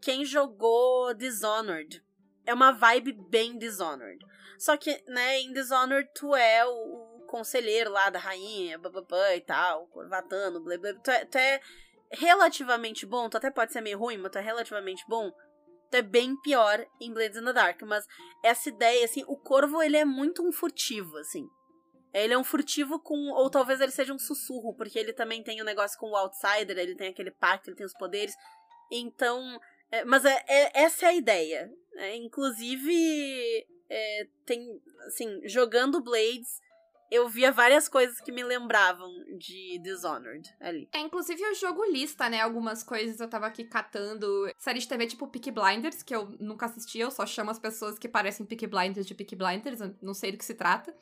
quem 0.00 0.24
jogou 0.24 1.14
Dishonored 1.14 2.02
é 2.44 2.52
uma 2.52 2.72
vibe 2.72 3.12
bem 3.12 3.56
Dishonored. 3.56 4.24
Só 4.58 4.76
que, 4.76 5.02
né, 5.08 5.40
em 5.40 5.52
Dishonored 5.52 6.08
tu 6.14 6.34
é 6.34 6.64
o 6.66 7.01
conselheiro 7.32 7.90
lá 7.90 8.10
da 8.10 8.18
rainha, 8.18 8.78
bababá 8.78 9.34
e 9.34 9.40
tal, 9.40 9.86
corvatano, 9.86 10.60
blá 10.60 10.76
blá. 10.76 10.92
Tu 10.92 11.10
é, 11.10 11.24
tu 11.24 11.38
é 11.38 11.60
relativamente 12.10 13.06
bom, 13.06 13.30
tu 13.30 13.38
até 13.38 13.50
pode 13.50 13.72
ser 13.72 13.80
meio 13.80 13.98
ruim, 13.98 14.18
mas 14.18 14.30
tu 14.30 14.36
é 14.36 14.42
relativamente 14.42 15.02
bom. 15.08 15.32
É 15.90 16.02
bem 16.02 16.36
pior 16.42 16.86
em 17.00 17.12
Blades 17.12 17.38
in 17.38 17.44
the 17.44 17.52
Dark, 17.54 17.80
mas 17.82 18.06
essa 18.44 18.68
ideia, 18.68 19.04
assim, 19.04 19.24
o 19.26 19.36
corvo 19.36 19.82
ele 19.82 19.96
é 19.96 20.04
muito 20.04 20.46
um 20.46 20.52
furtivo, 20.52 21.16
assim. 21.16 21.48
Ele 22.12 22.34
é 22.34 22.38
um 22.38 22.44
furtivo 22.44 23.00
com. 23.00 23.30
Ou 23.30 23.48
talvez 23.48 23.80
ele 23.80 23.92
seja 23.92 24.12
um 24.12 24.18
sussurro, 24.18 24.74
porque 24.74 24.98
ele 24.98 25.14
também 25.14 25.42
tem 25.42 25.58
o 25.60 25.62
um 25.62 25.66
negócio 25.66 25.98
com 25.98 26.10
o 26.10 26.16
Outsider, 26.16 26.78
ele 26.78 26.94
tem 26.94 27.08
aquele 27.08 27.30
pacto, 27.30 27.70
ele 27.70 27.76
tem 27.76 27.86
os 27.86 27.94
poderes. 27.94 28.34
Então. 28.90 29.58
é, 29.90 30.04
mas 30.04 30.24
é, 30.26 30.44
é- 30.46 30.82
essa 30.82 31.06
é 31.06 31.08
a 31.08 31.14
ideia. 31.14 31.72
né? 31.94 32.16
inclusive, 32.16 33.66
é, 33.88 34.26
tem. 34.44 34.80
Assim, 35.06 35.40
jogando 35.46 36.02
Blades, 36.02 36.60
eu 37.12 37.28
via 37.28 37.52
várias 37.52 37.90
coisas 37.90 38.18
que 38.22 38.32
me 38.32 38.42
lembravam 38.42 39.12
de 39.38 39.78
Dishonored 39.80 40.50
ali. 40.58 40.88
É, 40.90 40.98
inclusive 40.98 41.44
o 41.44 41.54
jogo 41.54 41.84
lista, 41.84 42.26
né? 42.30 42.40
Algumas 42.40 42.82
coisas 42.82 43.20
eu 43.20 43.28
tava 43.28 43.46
aqui 43.46 43.64
catando. 43.64 44.50
Série 44.56 44.78
de 44.78 44.88
TV 44.88 45.06
tipo 45.06 45.28
Peak 45.28 45.50
Blinders, 45.50 46.02
que 46.02 46.16
eu 46.16 46.34
nunca 46.40 46.64
assisti, 46.64 46.98
eu 46.98 47.10
só 47.10 47.26
chamo 47.26 47.50
as 47.50 47.58
pessoas 47.58 47.98
que 47.98 48.08
parecem 48.08 48.46
Peak 48.46 48.66
Blinders 48.66 49.06
de 49.06 49.14
Peak 49.14 49.36
Blinders, 49.36 49.80
não 50.00 50.14
sei 50.14 50.32
do 50.32 50.38
que 50.38 50.44
se 50.44 50.54
trata. 50.54 50.94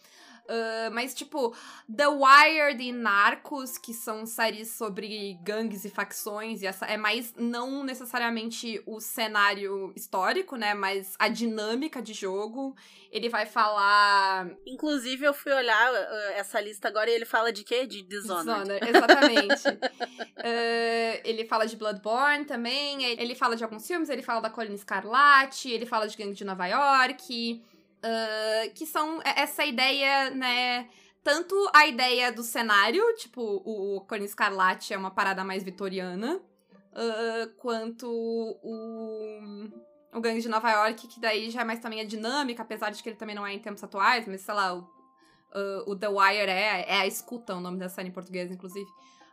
Uh, 0.50 0.90
mas, 0.92 1.14
tipo, 1.14 1.54
The 1.94 2.08
Wired 2.08 2.82
e 2.82 2.90
Narcos, 2.90 3.78
que 3.78 3.94
são 3.94 4.26
séries 4.26 4.72
sobre 4.72 5.38
gangues 5.42 5.84
e 5.84 5.90
facções, 5.90 6.60
e 6.60 6.66
essa 6.66 6.86
é 6.86 6.96
mais 6.96 7.32
não 7.36 7.84
necessariamente 7.84 8.82
o 8.84 8.98
cenário 8.98 9.92
histórico, 9.94 10.56
né? 10.56 10.74
Mas 10.74 11.14
a 11.20 11.28
dinâmica 11.28 12.02
de 12.02 12.12
jogo. 12.12 12.74
Ele 13.12 13.28
vai 13.28 13.44
falar. 13.44 14.48
Inclusive, 14.64 15.24
eu 15.24 15.34
fui 15.34 15.52
olhar 15.52 15.92
uh, 15.92 16.32
essa 16.34 16.60
lista 16.60 16.86
agora 16.86 17.10
e 17.10 17.14
ele 17.14 17.24
fala 17.24 17.52
de 17.52 17.64
quê? 17.64 17.84
De 17.84 18.02
Dishonored. 18.02 18.78
Dishonored 18.78 18.88
exatamente. 18.88 19.68
uh, 19.68 21.20
ele 21.24 21.44
fala 21.44 21.66
de 21.66 21.76
Bloodborne 21.76 22.44
também. 22.44 23.02
Ele 23.04 23.34
fala 23.34 23.56
de 23.56 23.64
alguns 23.64 23.86
filmes, 23.86 24.08
ele 24.08 24.22
fala 24.22 24.40
da 24.40 24.50
Colina 24.50 24.76
Escarlate, 24.76 25.70
ele 25.70 25.86
fala 25.86 26.06
de 26.06 26.16
Gangue 26.16 26.34
de 26.34 26.44
Nova 26.44 26.66
York. 26.66 27.60
Uh, 28.02 28.72
que 28.74 28.86
são 28.86 29.20
essa 29.22 29.64
ideia, 29.64 30.30
né? 30.30 30.88
Tanto 31.22 31.54
a 31.74 31.86
ideia 31.86 32.32
do 32.32 32.42
cenário, 32.42 33.04
tipo, 33.16 33.42
o 33.42 34.00
Colina 34.02 34.26
Escarlate 34.26 34.94
é 34.94 34.96
uma 34.96 35.10
parada 35.10 35.44
mais 35.44 35.62
vitoriana, 35.62 36.36
uh, 36.36 37.54
quanto 37.58 38.08
o, 38.10 39.68
o 40.14 40.20
Gangue 40.20 40.40
de 40.40 40.48
Nova 40.48 40.70
York, 40.70 41.06
que 41.08 41.20
daí 41.20 41.50
já 41.50 41.60
é 41.60 41.64
mais 41.64 41.80
também 41.80 42.00
a 42.00 42.04
dinâmica, 42.04 42.62
apesar 42.62 42.90
de 42.90 43.02
que 43.02 43.08
ele 43.10 43.16
também 43.16 43.34
não 43.34 43.46
é 43.46 43.52
em 43.52 43.58
tempos 43.58 43.84
atuais, 43.84 44.26
mas 44.26 44.40
sei 44.40 44.54
lá, 44.54 44.74
o, 44.74 44.80
uh, 44.80 45.90
o 45.90 45.94
The 45.94 46.08
Wire 46.08 46.50
é, 46.50 46.86
é 46.88 47.00
a 47.00 47.06
escuta, 47.06 47.54
o 47.54 47.60
nome 47.60 47.78
da 47.78 47.88
série 47.88 48.08
em 48.08 48.12
português, 48.12 48.50
inclusive. 48.50 48.88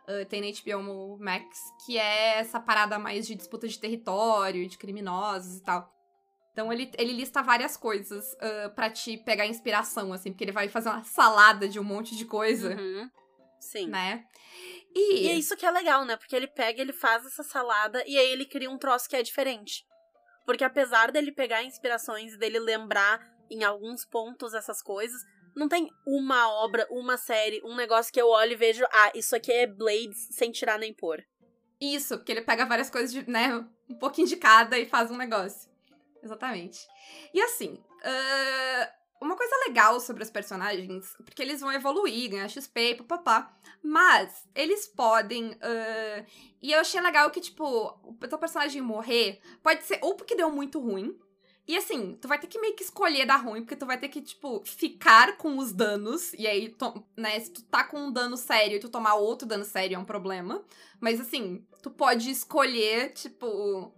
Uh, 0.06 0.24
tem 0.26 0.40
na 0.40 0.46
HBO 0.46 1.18
Max, 1.18 1.58
que 1.84 1.98
é 1.98 2.38
essa 2.38 2.58
parada 2.58 2.98
mais 2.98 3.26
de 3.26 3.34
disputa 3.34 3.68
de 3.68 3.78
território, 3.78 4.66
de 4.66 4.78
criminosos 4.78 5.56
e 5.56 5.62
tal. 5.62 5.92
Então 6.58 6.72
ele, 6.72 6.90
ele 6.98 7.12
lista 7.12 7.40
várias 7.40 7.76
coisas 7.76 8.32
uh, 8.32 8.74
para 8.74 8.90
te 8.90 9.16
pegar 9.16 9.46
inspiração, 9.46 10.12
assim, 10.12 10.32
porque 10.32 10.42
ele 10.42 10.50
vai 10.50 10.68
fazer 10.68 10.88
uma 10.88 11.04
salada 11.04 11.68
de 11.68 11.78
um 11.78 11.84
monte 11.84 12.16
de 12.16 12.24
coisa. 12.24 12.74
Uhum. 12.74 13.08
Sim. 13.60 13.86
Né? 13.86 14.26
E... 14.92 15.20
e 15.20 15.28
é 15.28 15.34
isso 15.34 15.56
que 15.56 15.64
é 15.64 15.70
legal, 15.70 16.04
né? 16.04 16.16
Porque 16.16 16.34
ele 16.34 16.48
pega, 16.48 16.82
ele 16.82 16.92
faz 16.92 17.24
essa 17.24 17.44
salada 17.44 18.02
e 18.08 18.18
aí 18.18 18.32
ele 18.32 18.44
cria 18.44 18.68
um 18.68 18.76
troço 18.76 19.08
que 19.08 19.14
é 19.14 19.22
diferente. 19.22 19.86
Porque 20.44 20.64
apesar 20.64 21.12
dele 21.12 21.30
pegar 21.30 21.62
inspirações 21.62 22.32
e 22.32 22.36
dele 22.36 22.58
lembrar 22.58 23.24
em 23.48 23.62
alguns 23.62 24.04
pontos 24.04 24.52
essas 24.52 24.82
coisas, 24.82 25.22
não 25.54 25.68
tem 25.68 25.88
uma 26.04 26.50
obra, 26.50 26.88
uma 26.90 27.16
série, 27.16 27.62
um 27.64 27.76
negócio 27.76 28.12
que 28.12 28.20
eu 28.20 28.26
olho 28.26 28.54
e 28.54 28.56
vejo, 28.56 28.84
ah, 28.90 29.12
isso 29.14 29.36
aqui 29.36 29.52
é 29.52 29.64
Blades 29.64 30.26
sem 30.32 30.50
tirar 30.50 30.76
nem 30.76 30.92
pôr. 30.92 31.24
Isso, 31.80 32.16
porque 32.16 32.32
ele 32.32 32.42
pega 32.42 32.66
várias 32.66 32.90
coisas, 32.90 33.12
de, 33.12 33.30
né, 33.30 33.64
um 33.88 33.94
pouquinho 33.94 34.26
de 34.26 34.36
cada 34.36 34.76
e 34.76 34.86
faz 34.86 35.08
um 35.12 35.16
negócio. 35.16 35.67
Exatamente. 36.22 36.86
E 37.32 37.40
assim, 37.40 37.74
uh, 37.74 38.98
uma 39.20 39.36
coisa 39.36 39.54
legal 39.66 39.98
sobre 40.00 40.22
os 40.22 40.30
personagens, 40.30 41.14
porque 41.24 41.42
eles 41.42 41.60
vão 41.60 41.72
evoluir, 41.72 42.30
ganhar 42.30 42.48
XP, 42.48 42.94
papapá, 42.96 43.52
mas 43.82 44.48
eles 44.54 44.86
podem. 44.86 45.52
Uh, 45.52 46.26
e 46.62 46.72
eu 46.72 46.80
achei 46.80 47.00
legal 47.00 47.30
que, 47.30 47.40
tipo, 47.40 47.64
o 48.02 48.14
teu 48.14 48.38
personagem 48.38 48.80
morrer 48.80 49.40
pode 49.62 49.84
ser 49.84 49.98
ou 50.02 50.14
porque 50.14 50.36
deu 50.36 50.50
muito 50.50 50.80
ruim. 50.80 51.18
E 51.66 51.76
assim, 51.76 52.16
tu 52.18 52.26
vai 52.26 52.38
ter 52.38 52.46
que 52.46 52.58
meio 52.58 52.74
que 52.74 52.82
escolher 52.82 53.26
dar 53.26 53.36
ruim, 53.36 53.60
porque 53.60 53.76
tu 53.76 53.84
vai 53.84 53.98
ter 53.98 54.08
que, 54.08 54.22
tipo, 54.22 54.62
ficar 54.64 55.36
com 55.36 55.58
os 55.58 55.70
danos. 55.70 56.32
E 56.32 56.46
aí, 56.46 56.74
né, 57.14 57.38
se 57.40 57.50
tu 57.52 57.62
tá 57.64 57.84
com 57.84 57.98
um 57.98 58.12
dano 58.12 58.38
sério 58.38 58.76
e 58.76 58.80
tu 58.80 58.88
tomar 58.88 59.16
outro 59.16 59.46
dano 59.46 59.66
sério 59.66 59.96
é 59.96 59.98
um 59.98 60.04
problema. 60.04 60.64
Mas 60.98 61.20
assim, 61.20 61.66
tu 61.82 61.90
pode 61.90 62.30
escolher, 62.30 63.12
tipo, 63.12 63.92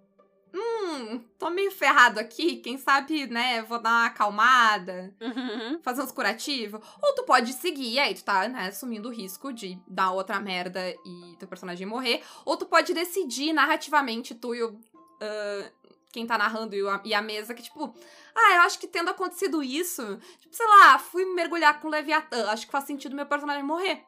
hum, 0.54 1.18
tô 1.38 1.50
meio 1.50 1.70
ferrado 1.70 2.18
aqui, 2.18 2.56
quem 2.56 2.78
sabe, 2.78 3.26
né, 3.26 3.62
vou 3.62 3.78
dar 3.78 3.90
uma 3.90 4.06
acalmada, 4.06 5.14
uhum. 5.20 5.80
fazer 5.82 6.02
uns 6.02 6.12
curativos. 6.12 6.80
Ou 7.02 7.14
tu 7.14 7.24
pode 7.24 7.52
seguir, 7.52 7.98
aí 7.98 8.14
tu 8.14 8.24
tá, 8.24 8.48
né, 8.48 8.68
assumindo 8.68 9.08
o 9.08 9.12
risco 9.12 9.52
de 9.52 9.78
dar 9.86 10.10
outra 10.12 10.40
merda 10.40 10.80
e 11.04 11.36
teu 11.38 11.48
personagem 11.48 11.86
morrer. 11.86 12.22
Ou 12.44 12.56
tu 12.56 12.66
pode 12.66 12.92
decidir 12.92 13.52
narrativamente, 13.52 14.34
tu 14.34 14.54
e 14.54 14.62
o. 14.62 14.70
Uh, 14.70 15.80
quem 16.12 16.26
tá 16.26 16.36
narrando 16.36 16.74
e 16.74 16.88
a, 16.88 17.00
e 17.04 17.14
a, 17.14 17.22
mesa, 17.22 17.54
que 17.54 17.62
tipo, 17.62 17.94
ah, 18.34 18.54
eu 18.56 18.60
acho 18.62 18.80
que 18.80 18.88
tendo 18.88 19.10
acontecido 19.10 19.62
isso, 19.62 20.18
tipo, 20.40 20.56
sei 20.56 20.66
lá, 20.66 20.98
fui 20.98 21.24
mergulhar 21.24 21.80
com 21.80 21.86
o 21.86 21.90
Leviatã, 21.90 22.50
acho 22.50 22.66
que 22.66 22.72
faz 22.72 22.84
sentido 22.84 23.14
meu 23.14 23.26
personagem 23.26 23.62
morrer. 23.62 24.04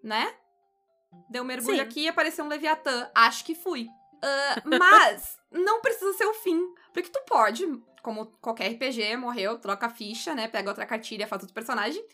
Né? 0.00 0.32
Deu 1.28 1.42
um 1.42 1.46
mergulho 1.46 1.76
Sim. 1.76 1.82
aqui 1.82 2.00
e 2.02 2.08
apareceu 2.08 2.44
um 2.44 2.48
Leviatã, 2.48 3.10
acho 3.14 3.44
que 3.44 3.54
fui. 3.54 3.88
Uh, 4.22 4.78
mas 4.78 5.36
não 5.50 5.80
precisa 5.80 6.12
ser 6.12 6.26
o 6.26 6.34
fim. 6.34 6.72
Porque 6.92 7.08
tu 7.08 7.20
pode, 7.26 7.66
como 8.02 8.26
qualquer 8.40 8.72
RPG, 8.72 9.16
morreu, 9.16 9.58
troca 9.58 9.86
a 9.86 9.90
ficha, 9.90 10.34
né? 10.34 10.48
Pega 10.48 10.70
outra 10.70 10.86
cartilha, 10.86 11.26
faz 11.26 11.42
outro 11.42 11.54
personagem. 11.54 12.04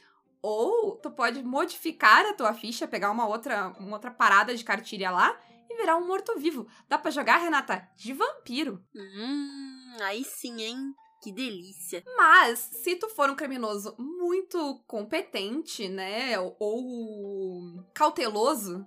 Ou 0.41 0.97
tu 0.97 1.11
pode 1.11 1.43
modificar 1.43 2.25
a 2.27 2.33
tua 2.33 2.55
ficha, 2.55 2.87
pegar 2.87 3.11
uma 3.11 3.27
outra, 3.27 3.69
uma 3.79 3.97
outra 3.97 4.11
parada 4.11 4.55
de 4.55 4.65
cartilha 4.65 5.11
lá 5.11 5.39
e 5.69 5.77
virar 5.77 5.97
um 5.97 6.07
morto-vivo. 6.07 6.67
Dá 6.89 6.97
para 6.97 7.11
jogar, 7.11 7.39
Renata, 7.39 7.87
de 7.97 8.13
vampiro. 8.13 8.83
Hum, 8.95 9.97
aí 10.01 10.25
sim, 10.25 10.63
hein? 10.63 10.95
Que 11.21 11.33
delícia. 11.33 12.05
Mas, 12.17 12.61
se 12.61 12.95
tu 12.95 13.09
for 13.09 13.29
um 13.29 13.35
criminoso 13.35 13.95
muito 13.99 14.81
competente, 14.87 15.89
né? 15.89 16.39
Ou 16.61 17.85
cauteloso 17.93 18.87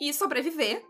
e 0.00 0.12
sobreviver, 0.14 0.82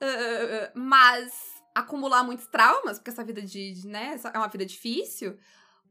Uh, 0.00 0.78
mas 0.78 1.32
acumular 1.74 2.22
muitos 2.22 2.46
traumas, 2.46 2.98
porque 2.98 3.10
essa 3.10 3.24
vida 3.24 3.42
de, 3.42 3.72
de, 3.72 3.86
né, 3.86 4.18
é 4.32 4.38
uma 4.38 4.48
vida 4.48 4.64
difícil, 4.64 5.36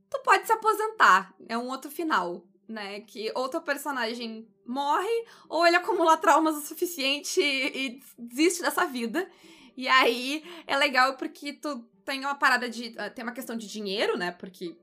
tu 0.10 0.20
pode 0.24 0.46
se 0.46 0.52
aposentar. 0.52 1.34
É 1.48 1.58
um 1.58 1.68
outro 1.68 1.92
final, 1.92 2.46
né? 2.68 3.02
Que 3.02 3.32
ou 3.36 3.50
teu 3.50 3.62
personagem 3.62 4.48
morre, 4.66 5.26
ou 5.50 5.66
ele 5.68 5.76
acumula 5.76 6.18
traumas 6.18 6.56
o 6.56 6.62
suficiente 6.62 7.42
e, 7.42 7.88
e 7.88 8.04
desiste 8.18 8.62
dessa 8.62 8.86
vida. 8.86 9.30
E 9.76 9.88
aí 9.88 10.44
é 10.68 10.78
legal 10.78 11.18
porque 11.18 11.54
tu 11.54 11.84
tem 12.06 12.20
uma 12.22 12.36
parada 12.36 12.70
de. 12.70 12.96
Tem 13.16 13.24
uma 13.24 13.34
questão 13.34 13.58
de 13.58 13.68
dinheiro, 13.68 14.18
né? 14.18 14.32
Porque. 14.32 14.78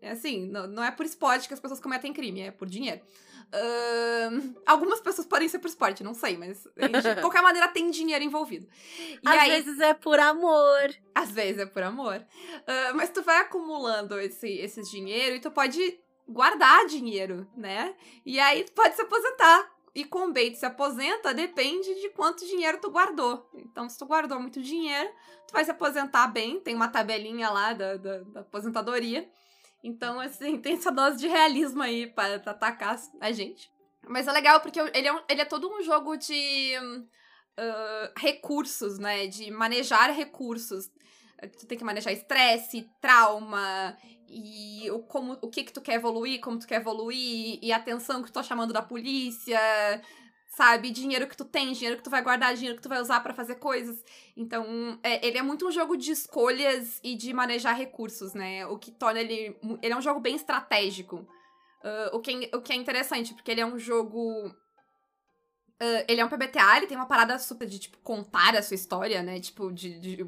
É 0.00 0.12
assim, 0.12 0.46
não, 0.46 0.66
não 0.68 0.84
é 0.84 0.92
por 0.92 1.04
spot 1.06 1.48
que 1.48 1.54
as 1.54 1.58
pessoas 1.58 1.80
cometem 1.80 2.12
crime, 2.12 2.42
é 2.42 2.50
por 2.52 2.68
dinheiro. 2.68 3.00
Uh, 3.48 4.60
algumas 4.66 5.00
pessoas 5.00 5.26
podem 5.26 5.48
ser 5.48 5.58
por 5.58 5.68
esporte, 5.68 6.04
não 6.04 6.12
sei, 6.12 6.36
mas 6.36 6.64
de 6.64 7.16
qualquer 7.22 7.42
maneira 7.42 7.68
tem 7.68 7.90
dinheiro 7.90 8.22
envolvido. 8.22 8.68
E 9.22 9.28
às 9.28 9.38
aí, 9.38 9.50
vezes 9.50 9.80
é 9.80 9.94
por 9.94 10.18
amor. 10.18 10.94
Às 11.14 11.30
vezes 11.30 11.62
é 11.62 11.66
por 11.66 11.82
amor. 11.82 12.16
Uh, 12.16 12.94
mas 12.94 13.10
tu 13.10 13.22
vai 13.22 13.38
acumulando 13.40 14.18
esse, 14.20 14.48
esses 14.48 14.90
dinheiro 14.90 15.36
e 15.36 15.40
tu 15.40 15.50
pode 15.50 15.98
guardar 16.28 16.86
dinheiro, 16.86 17.48
né? 17.56 17.94
E 18.24 18.38
aí 18.38 18.64
tu 18.64 18.72
pode 18.72 18.94
se 18.94 19.02
aposentar. 19.02 19.78
E 19.94 20.04
com 20.04 20.28
o 20.28 20.32
bait 20.32 20.54
se 20.54 20.66
aposenta 20.66 21.32
depende 21.32 21.92
de 22.00 22.10
quanto 22.10 22.46
dinheiro 22.46 22.78
tu 22.80 22.90
guardou. 22.90 23.48
Então, 23.54 23.88
se 23.88 23.98
tu 23.98 24.06
guardou 24.06 24.38
muito 24.38 24.62
dinheiro, 24.62 25.10
tu 25.46 25.52
vai 25.52 25.64
se 25.64 25.70
aposentar 25.70 26.28
bem. 26.28 26.60
Tem 26.60 26.74
uma 26.74 26.88
tabelinha 26.88 27.48
lá 27.50 27.72
da, 27.72 27.96
da, 27.96 28.18
da 28.20 28.40
aposentadoria. 28.40 29.28
Então, 29.82 30.20
assim, 30.20 30.58
tem 30.62 30.74
essa 30.74 30.90
dose 30.90 31.18
de 31.18 31.28
realismo 31.28 31.82
aí 31.82 32.06
para 32.06 32.36
atacar 32.36 33.00
a 33.20 33.32
gente. 33.32 33.70
Mas 34.06 34.26
é 34.26 34.32
legal 34.32 34.60
porque 34.60 34.80
ele 34.80 35.06
é, 35.06 35.12
um, 35.12 35.20
ele 35.28 35.40
é 35.40 35.44
todo 35.44 35.68
um 35.68 35.82
jogo 35.82 36.16
de 36.16 36.74
uh, 36.78 38.12
recursos, 38.16 38.98
né? 38.98 39.26
De 39.26 39.50
manejar 39.50 40.10
recursos. 40.10 40.90
Tu 41.58 41.66
tem 41.66 41.78
que 41.78 41.84
manejar 41.84 42.12
estresse, 42.12 42.88
trauma 43.00 43.96
e 44.28 44.90
o, 44.90 45.00
como, 45.00 45.38
o 45.40 45.48
que 45.48 45.64
que 45.64 45.72
tu 45.72 45.80
quer 45.80 45.94
evoluir, 45.94 46.40
como 46.40 46.58
tu 46.58 46.66
quer 46.66 46.80
evoluir, 46.80 47.58
e 47.62 47.72
a 47.72 47.76
atenção 47.76 48.22
que 48.22 48.30
tu 48.30 48.34
tá 48.34 48.42
chamando 48.42 48.72
da 48.72 48.82
polícia, 48.82 49.58
sabe? 50.48 50.90
Dinheiro 50.90 51.26
que 51.26 51.36
tu 51.36 51.44
tem, 51.44 51.72
dinheiro 51.72 51.96
que 51.96 52.02
tu 52.02 52.10
vai 52.10 52.22
guardar, 52.22 52.54
dinheiro 52.54 52.76
que 52.76 52.82
tu 52.82 52.88
vai 52.88 53.00
usar 53.00 53.20
para 53.20 53.34
fazer 53.34 53.56
coisas. 53.56 54.02
Então, 54.36 54.98
é, 55.02 55.24
ele 55.26 55.38
é 55.38 55.42
muito 55.42 55.66
um 55.66 55.70
jogo 55.70 55.96
de 55.96 56.10
escolhas 56.10 56.98
e 57.02 57.14
de 57.14 57.32
manejar 57.32 57.76
recursos, 57.76 58.34
né? 58.34 58.66
O 58.66 58.78
que 58.78 58.90
torna 58.90 59.20
ele. 59.20 59.56
Ele 59.82 59.92
é 59.92 59.96
um 59.96 60.02
jogo 60.02 60.20
bem 60.20 60.34
estratégico. 60.34 61.26
Uh, 61.84 62.16
o, 62.16 62.20
que 62.20 62.50
é, 62.50 62.56
o 62.56 62.60
que 62.60 62.72
é 62.72 62.76
interessante, 62.76 63.34
porque 63.34 63.50
ele 63.50 63.60
é 63.60 63.66
um 63.66 63.78
jogo. 63.78 64.48
Uh, 65.80 66.04
ele 66.08 66.20
é 66.20 66.24
um 66.24 66.28
PBTA, 66.28 66.78
ele 66.78 66.86
tem 66.88 66.96
uma 66.96 67.06
parada 67.06 67.38
super 67.38 67.68
de, 67.68 67.78
tipo, 67.78 67.98
contar 67.98 68.56
a 68.56 68.62
sua 68.62 68.74
história, 68.74 69.22
né? 69.22 69.38
Tipo, 69.38 69.70
de. 69.70 69.98
de, 70.00 70.26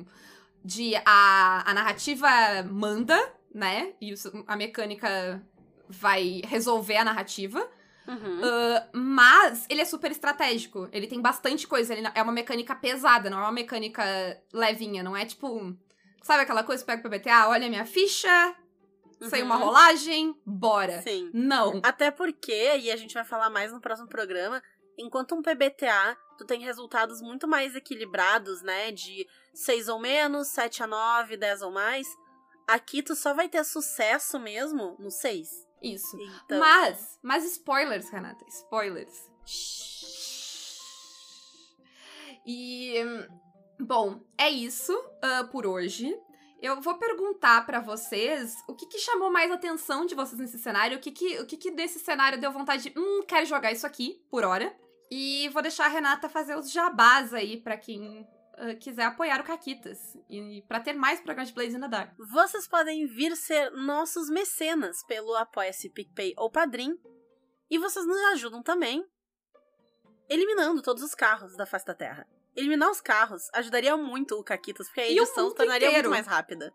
de 0.65 0.95
a, 1.05 1.71
a 1.71 1.75
narrativa 1.75 2.29
manda, 2.71 3.19
né? 3.53 3.95
E 4.01 4.15
a 4.47 4.57
mecânica 4.57 5.43
vai 5.89 6.41
resolver 6.47 6.99
a 6.99 7.05
narrativa. 7.05 7.69
Uhum. 8.09 8.41
Uh, 8.41 8.89
mas 8.93 9.67
ele 9.69 9.81
é 9.81 9.85
super 9.85 10.11
estratégico. 10.11 10.89
Ele 10.93 11.07
tem 11.07 11.21
bastante 11.21 11.67
coisa. 11.67 11.95
Ele 11.95 12.07
é 12.15 12.23
uma 12.23 12.33
mecânica 12.33 12.75
pesada, 12.75 13.31
não 13.31 13.39
é 13.39 13.43
uma 13.43 13.53
mecânica 13.53 14.03
levinha. 14.53 15.03
Não 15.03 15.17
é 15.17 15.25
tipo. 15.25 15.77
Sabe 16.23 16.43
aquela 16.43 16.63
coisa 16.65 16.85
pega 16.85 17.01
pro 17.01 17.11
BTA? 17.11 17.49
Olha 17.49 17.69
minha 17.69 17.87
ficha. 17.87 18.55
Sem 19.29 19.41
Uhum. 19.43 19.47
uma 19.47 19.57
rolagem? 19.57 20.35
Bora. 20.47 21.03
Sim. 21.03 21.31
Não. 21.33 21.81
Até 21.83 22.11
porque, 22.11 22.77
e 22.79 22.91
a 22.91 22.97
gente 22.97 23.13
vai 23.15 23.25
falar 23.25 23.51
mais 23.51 23.71
no 23.73 23.81
próximo 23.81 24.09
programa, 24.09 24.63
enquanto 24.99 25.35
um 25.35 25.43
PBTA, 25.43 26.17
tu 26.39 26.47
tem 26.47 26.61
resultados 26.63 27.21
muito 27.21 27.47
mais 27.47 27.77
equilibrados, 27.77 28.63
né? 28.63 28.91
De 28.93 29.27
6 29.53 29.89
ou 29.89 29.99
menos, 30.01 30.49
7 30.49 30.83
a 30.83 30.87
9, 30.87 31.37
10 31.37 31.63
ou 31.63 31.71
mais. 31.71 32.07
Aqui 32.67 33.03
tu 33.03 33.15
só 33.15 33.35
vai 33.35 33.49
ter 33.49 33.63
sucesso 33.65 34.39
mesmo 34.39 34.97
no 34.99 35.11
6. 35.11 35.49
Isso. 35.83 36.19
Então, 36.45 36.59
Mas, 36.59 37.19
mas 37.23 37.45
spoilers, 37.45 38.11
Renata, 38.11 38.45
spoilers. 38.49 39.31
E, 42.47 42.95
bom, 43.79 44.21
é 44.37 44.51
isso 44.51 44.93
ah, 45.23 45.45
por 45.51 45.67
hoje. 45.67 46.15
Eu 46.61 46.81
vou 46.83 46.99
perguntar 46.99 47.65
pra 47.65 47.81
vocês 47.81 48.55
o 48.69 48.75
que, 48.75 48.87
que 48.87 48.99
chamou 48.99 49.33
mais 49.33 49.51
atenção 49.51 50.05
de 50.05 50.15
vocês 50.15 50.39
nesse 50.39 50.59
cenário, 50.59 50.99
o 50.99 51.01
que 51.01 51.11
que, 51.11 51.41
o 51.41 51.47
que 51.47 51.57
que 51.57 51.71
desse 51.71 51.99
cenário 51.99 52.39
deu 52.39 52.53
vontade 52.53 52.83
de, 52.83 52.99
hum, 52.99 53.23
quero 53.27 53.47
jogar 53.47 53.73
isso 53.73 53.87
aqui, 53.87 54.23
por 54.31 54.45
hora. 54.45 54.75
E 55.11 55.49
vou 55.49 55.63
deixar 55.63 55.87
a 55.87 55.89
Renata 55.89 56.29
fazer 56.29 56.57
os 56.57 56.71
jabás 56.71 57.33
aí 57.33 57.57
pra 57.57 57.79
quem 57.79 58.27
ah, 58.61 58.75
quiser 58.75 59.05
apoiar 59.05 59.41
o 59.41 59.45
Caquitas. 59.45 60.17
E 60.29 60.63
pra 60.69 60.81
ter 60.81 60.93
mais 60.93 61.21
programas 61.21 61.49
de 61.49 61.55
Blaze 61.55 61.77
in 61.77 61.81
the 61.81 61.89
Dark. 61.89 62.13
Vocês 62.19 62.69
podem 62.69 63.07
vir 63.07 63.35
ser 63.37 63.71
nossos 63.71 64.29
mecenas 64.29 65.03
pelo 65.07 65.35
Apoia-se 65.35 65.89
PicPay 65.89 66.35
ou 66.37 66.51
Padrim. 66.51 66.99
E 67.71 67.79
vocês 67.79 68.07
nos 68.07 68.21
ajudam 68.33 68.63
também 68.63 69.05
eliminando 70.29 70.83
todos 70.83 71.03
os 71.03 71.15
carros 71.15 71.57
da 71.57 71.67
face 71.67 71.87
da 71.87 71.95
Terra. 71.95 72.27
Eliminar 72.57 72.91
os 72.91 73.01
carros 73.01 73.43
ajudaria 73.55 73.97
muito 73.97 74.35
o 74.37 74.43
Caquitas, 74.45 74.87
porque 74.89 75.01
a 75.01 75.07
E 75.09 75.21
o 75.21 75.23
edição 75.23 75.45
mundo 75.45 75.51
se 75.53 75.57
tornaria 75.57 75.89
inteiro. 75.89 76.09
muito 76.11 76.17
mais 76.23 76.27
rápida. 76.27 76.73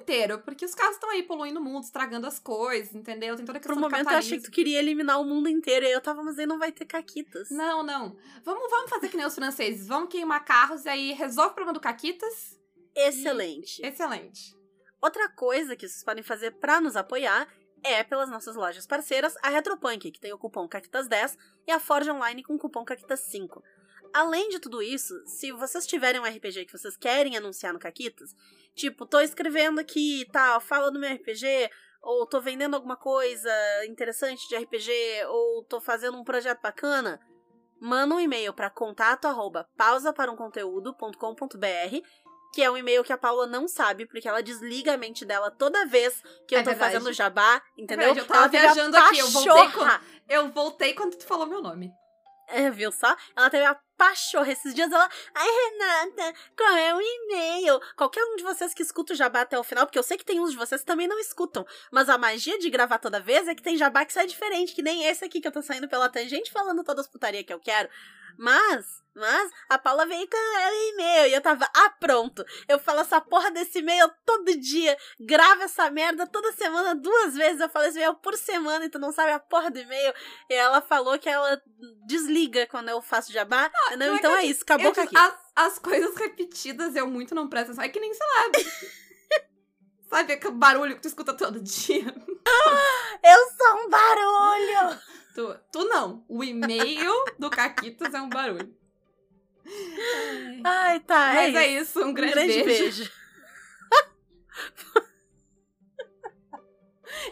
inteiro, 0.00 0.38
porque 0.40 0.64
os 0.64 0.74
carros 0.74 0.94
estão 0.94 1.10
aí 1.10 1.22
poluindo 1.24 1.58
o 1.60 1.62
mundo, 1.62 1.82
estragando 1.84 2.26
as 2.26 2.38
coisas, 2.38 2.94
entendeu? 2.94 3.36
Tem 3.36 3.44
toda 3.44 3.58
a 3.58 3.60
Por 3.60 3.66
questão 3.68 3.76
um 3.76 3.88
do 3.88 3.90
momento 3.90 4.10
eu 4.10 4.16
achei 4.16 4.38
que 4.38 4.44
tu 4.44 4.50
queria 4.50 4.78
eliminar 4.78 5.20
o 5.20 5.24
mundo 5.24 5.48
inteiro. 5.48 5.84
E 5.84 5.88
aí 5.88 5.92
eu 5.92 6.00
tava, 6.00 6.22
mas 6.22 6.38
aí 6.38 6.46
não 6.46 6.58
vai 6.58 6.70
ter 6.72 6.86
Caquitas. 6.86 7.50
Não, 7.50 7.82
não. 7.82 8.16
Vamos, 8.44 8.70
vamos 8.70 8.88
fazer 8.90 9.08
que 9.08 9.16
nem 9.16 9.26
os 9.26 9.34
franceses. 9.34 9.86
Vamos 9.88 10.08
queimar 10.08 10.44
carros 10.44 10.84
e 10.84 10.88
aí 10.88 11.12
resolve 11.12 11.50
o 11.50 11.54
problema 11.54 11.74
do 11.74 11.80
Caquitas. 11.80 12.58
Excelente. 12.94 13.84
Excelente. 13.84 14.56
Outra 15.02 15.28
coisa 15.28 15.76
que 15.76 15.86
vocês 15.88 16.02
podem 16.04 16.22
fazer 16.22 16.52
pra 16.52 16.80
nos 16.80 16.96
apoiar 16.96 17.46
é 17.84 18.02
pelas 18.02 18.28
nossas 18.30 18.56
lojas 18.56 18.86
parceiras, 18.86 19.34
a 19.42 19.48
Retropunk, 19.50 20.10
que 20.10 20.20
tem 20.20 20.32
o 20.32 20.38
cupom 20.38 20.68
CAQUITAS10 20.68 21.36
e 21.66 21.70
a 21.72 21.78
Forge 21.78 22.10
Online 22.10 22.42
com 22.42 22.54
o 22.54 22.58
cupom 22.58 22.84
CAQUITAS5. 22.84 23.60
Além 24.12 24.48
de 24.48 24.58
tudo 24.58 24.82
isso, 24.82 25.14
se 25.26 25.52
vocês 25.52 25.86
tiverem 25.86 26.20
um 26.20 26.24
RPG 26.24 26.64
que 26.64 26.72
vocês 26.76 26.96
querem 26.96 27.36
anunciar 27.36 27.72
no 27.72 27.78
Caquitas, 27.78 28.30
tipo, 28.74 29.06
tô 29.06 29.20
escrevendo 29.20 29.78
aqui 29.80 30.22
e 30.22 30.24
tal, 30.26 30.60
fala 30.60 30.90
do 30.90 30.98
meu 30.98 31.12
RPG, 31.14 31.70
ou 32.02 32.26
tô 32.26 32.40
vendendo 32.40 32.74
alguma 32.74 32.96
coisa 32.96 33.50
interessante 33.86 34.48
de 34.48 34.56
RPG, 34.56 34.92
ou 35.28 35.64
tô 35.64 35.80
fazendo 35.80 36.16
um 36.18 36.24
projeto 36.24 36.60
bacana, 36.60 37.20
manda 37.80 38.14
um 38.14 38.20
e-mail 38.20 38.52
para 38.52 38.70
contato 38.70 39.26
arroba 39.26 39.68
que 42.52 42.62
é 42.62 42.70
um 42.70 42.76
e-mail 42.76 43.04
que 43.04 43.12
a 43.12 43.18
Paula 43.18 43.46
não 43.46 43.68
sabe, 43.68 44.06
porque 44.06 44.26
ela 44.26 44.42
desliga 44.42 44.94
a 44.94 44.96
mente 44.96 45.24
dela 45.24 45.50
toda 45.50 45.86
vez 45.86 46.22
que 46.46 46.54
eu 46.54 46.60
É 46.60 46.62
tô 46.62 46.70
verdade. 46.70 46.94
fazendo 46.94 47.12
jabá, 47.12 47.62
entendeu? 47.76 48.14
verdade, 48.14 48.20
eu 48.20 48.26
tava 48.26 48.40
ela 48.40 48.48
viajando 48.48 48.96
aqui, 48.96 49.18
eu 49.18 49.28
voltei 49.28 49.52
pachorra. 49.52 50.02
Eu 50.28 50.48
voltei 50.50 50.94
quando 50.94 51.16
tu 51.16 51.26
falou 51.26 51.46
meu 51.46 51.60
nome. 51.60 51.90
É, 52.48 52.70
viu 52.70 52.90
só? 52.90 53.14
Ela 53.36 53.50
teve 53.50 53.64
a 53.64 53.78
pachorra. 53.98 54.52
Esses 54.52 54.72
dias 54.72 54.90
ela. 54.90 55.10
Ai, 55.34 55.48
Renata, 55.48 56.34
qual 56.56 56.76
é 56.76 56.94
o 56.94 57.00
e-mail? 57.00 57.80
Qualquer 57.96 58.24
um 58.24 58.36
de 58.36 58.44
vocês 58.44 58.72
que 58.72 58.82
escuta 58.82 59.12
o 59.12 59.16
jabá 59.16 59.42
até 59.42 59.58
o 59.58 59.64
final, 59.64 59.84
porque 59.84 59.98
eu 59.98 60.02
sei 60.02 60.16
que 60.16 60.24
tem 60.24 60.40
uns 60.40 60.52
de 60.52 60.56
vocês 60.56 60.80
que 60.80 60.86
também 60.86 61.08
não 61.08 61.18
escutam. 61.18 61.66
Mas 61.90 62.08
a 62.08 62.16
magia 62.16 62.58
de 62.58 62.70
gravar 62.70 62.98
toda 62.98 63.20
vez 63.20 63.48
é 63.48 63.54
que 63.54 63.62
tem 63.62 63.76
jabá 63.76 64.04
que 64.04 64.12
sai 64.12 64.26
diferente, 64.26 64.74
que 64.74 64.82
nem 64.82 65.04
esse 65.04 65.24
aqui 65.24 65.40
que 65.40 65.48
eu 65.48 65.52
tô 65.52 65.60
saindo 65.60 65.88
pela 65.88 66.08
tangente 66.08 66.52
falando 66.52 66.84
todas 66.84 67.06
as 67.06 67.10
putaria 67.10 67.42
que 67.42 67.52
eu 67.52 67.58
quero. 67.58 67.88
Mas, 68.38 69.02
mas, 69.16 69.50
a 69.68 69.76
Paula 69.76 70.06
veio 70.06 70.28
com 70.30 70.36
o 70.36 70.92
e-mail 70.92 71.26
e 71.26 71.34
eu 71.34 71.40
tava, 71.40 71.68
ah, 71.74 71.90
pronto. 71.98 72.44
Eu 72.68 72.78
falo 72.78 73.00
essa 73.00 73.20
porra 73.20 73.50
desse 73.50 73.80
e-mail 73.80 74.08
todo 74.24 74.56
dia. 74.56 74.96
Gravo 75.18 75.62
essa 75.62 75.90
merda 75.90 76.24
toda 76.24 76.52
semana, 76.52 76.94
duas 76.94 77.34
vezes. 77.34 77.60
Eu 77.60 77.68
falo 77.68 77.86
esse 77.86 77.98
e-mail 77.98 78.14
por 78.14 78.36
semana 78.36 78.84
e 78.84 78.88
tu 78.88 78.96
não 79.00 79.10
sabe 79.10 79.32
a 79.32 79.40
porra 79.40 79.72
do 79.72 79.80
e-mail. 79.80 80.14
E 80.48 80.54
ela 80.54 80.80
falou 80.80 81.18
que 81.18 81.28
ela 81.28 81.60
desliga 82.06 82.64
quando 82.68 82.90
eu 82.90 83.02
faço 83.02 83.32
jabá. 83.32 83.68
Não, 83.96 84.06
não 84.08 84.14
é 84.14 84.18
então 84.18 84.36
é 84.36 84.44
isso, 84.44 84.62
acabou 84.62 84.92
com 84.94 85.00
aqui. 85.00 85.16
as, 85.16 85.34
as 85.56 85.78
coisas 85.78 86.14
repetidas 86.16 86.94
eu 86.96 87.06
muito 87.06 87.34
não 87.34 87.48
presto 87.48 87.66
atenção. 87.72 87.84
É 87.84 87.88
que 87.88 88.00
nem, 88.00 88.12
sei 88.14 88.26
lá. 88.26 88.50
Sabe 90.08 90.32
aquele 90.32 90.54
barulho 90.54 90.94
que 90.96 91.02
tu 91.02 91.08
escuta 91.08 91.34
todo 91.34 91.60
dia? 91.60 92.04
Eu 93.22 93.50
sou 93.56 93.84
um 93.84 93.90
barulho! 93.90 94.98
Tu, 95.34 95.60
tu 95.70 95.84
não. 95.84 96.24
O 96.28 96.42
e-mail 96.42 97.12
do 97.38 97.50
Caquitas 97.50 98.14
é 98.14 98.20
um 98.20 98.28
barulho. 98.28 98.74
Ai. 100.64 101.00
Tá, 101.00 101.32
Mas 101.34 101.54
é 101.54 101.58
é 101.64 101.80
isso. 101.80 102.00
um 102.02 102.08
Um 102.08 102.14
grande, 102.14 102.32
grande 102.32 102.62
beijo. 102.64 102.82
beijo. 103.04 103.12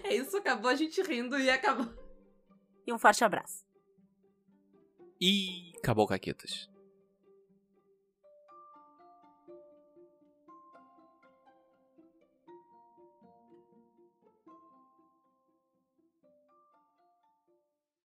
É 0.05 0.15
isso, 0.15 0.37
acabou 0.37 0.71
a 0.71 0.75
gente 0.75 1.01
rindo 1.03 1.39
e 1.39 1.51
acabou. 1.51 1.87
E 2.87 2.93
um 2.93 2.99
forte 2.99 3.25
abraço. 3.25 3.65
E 5.21 5.73
acabou, 5.79 6.07
Caquetas. 6.07 6.69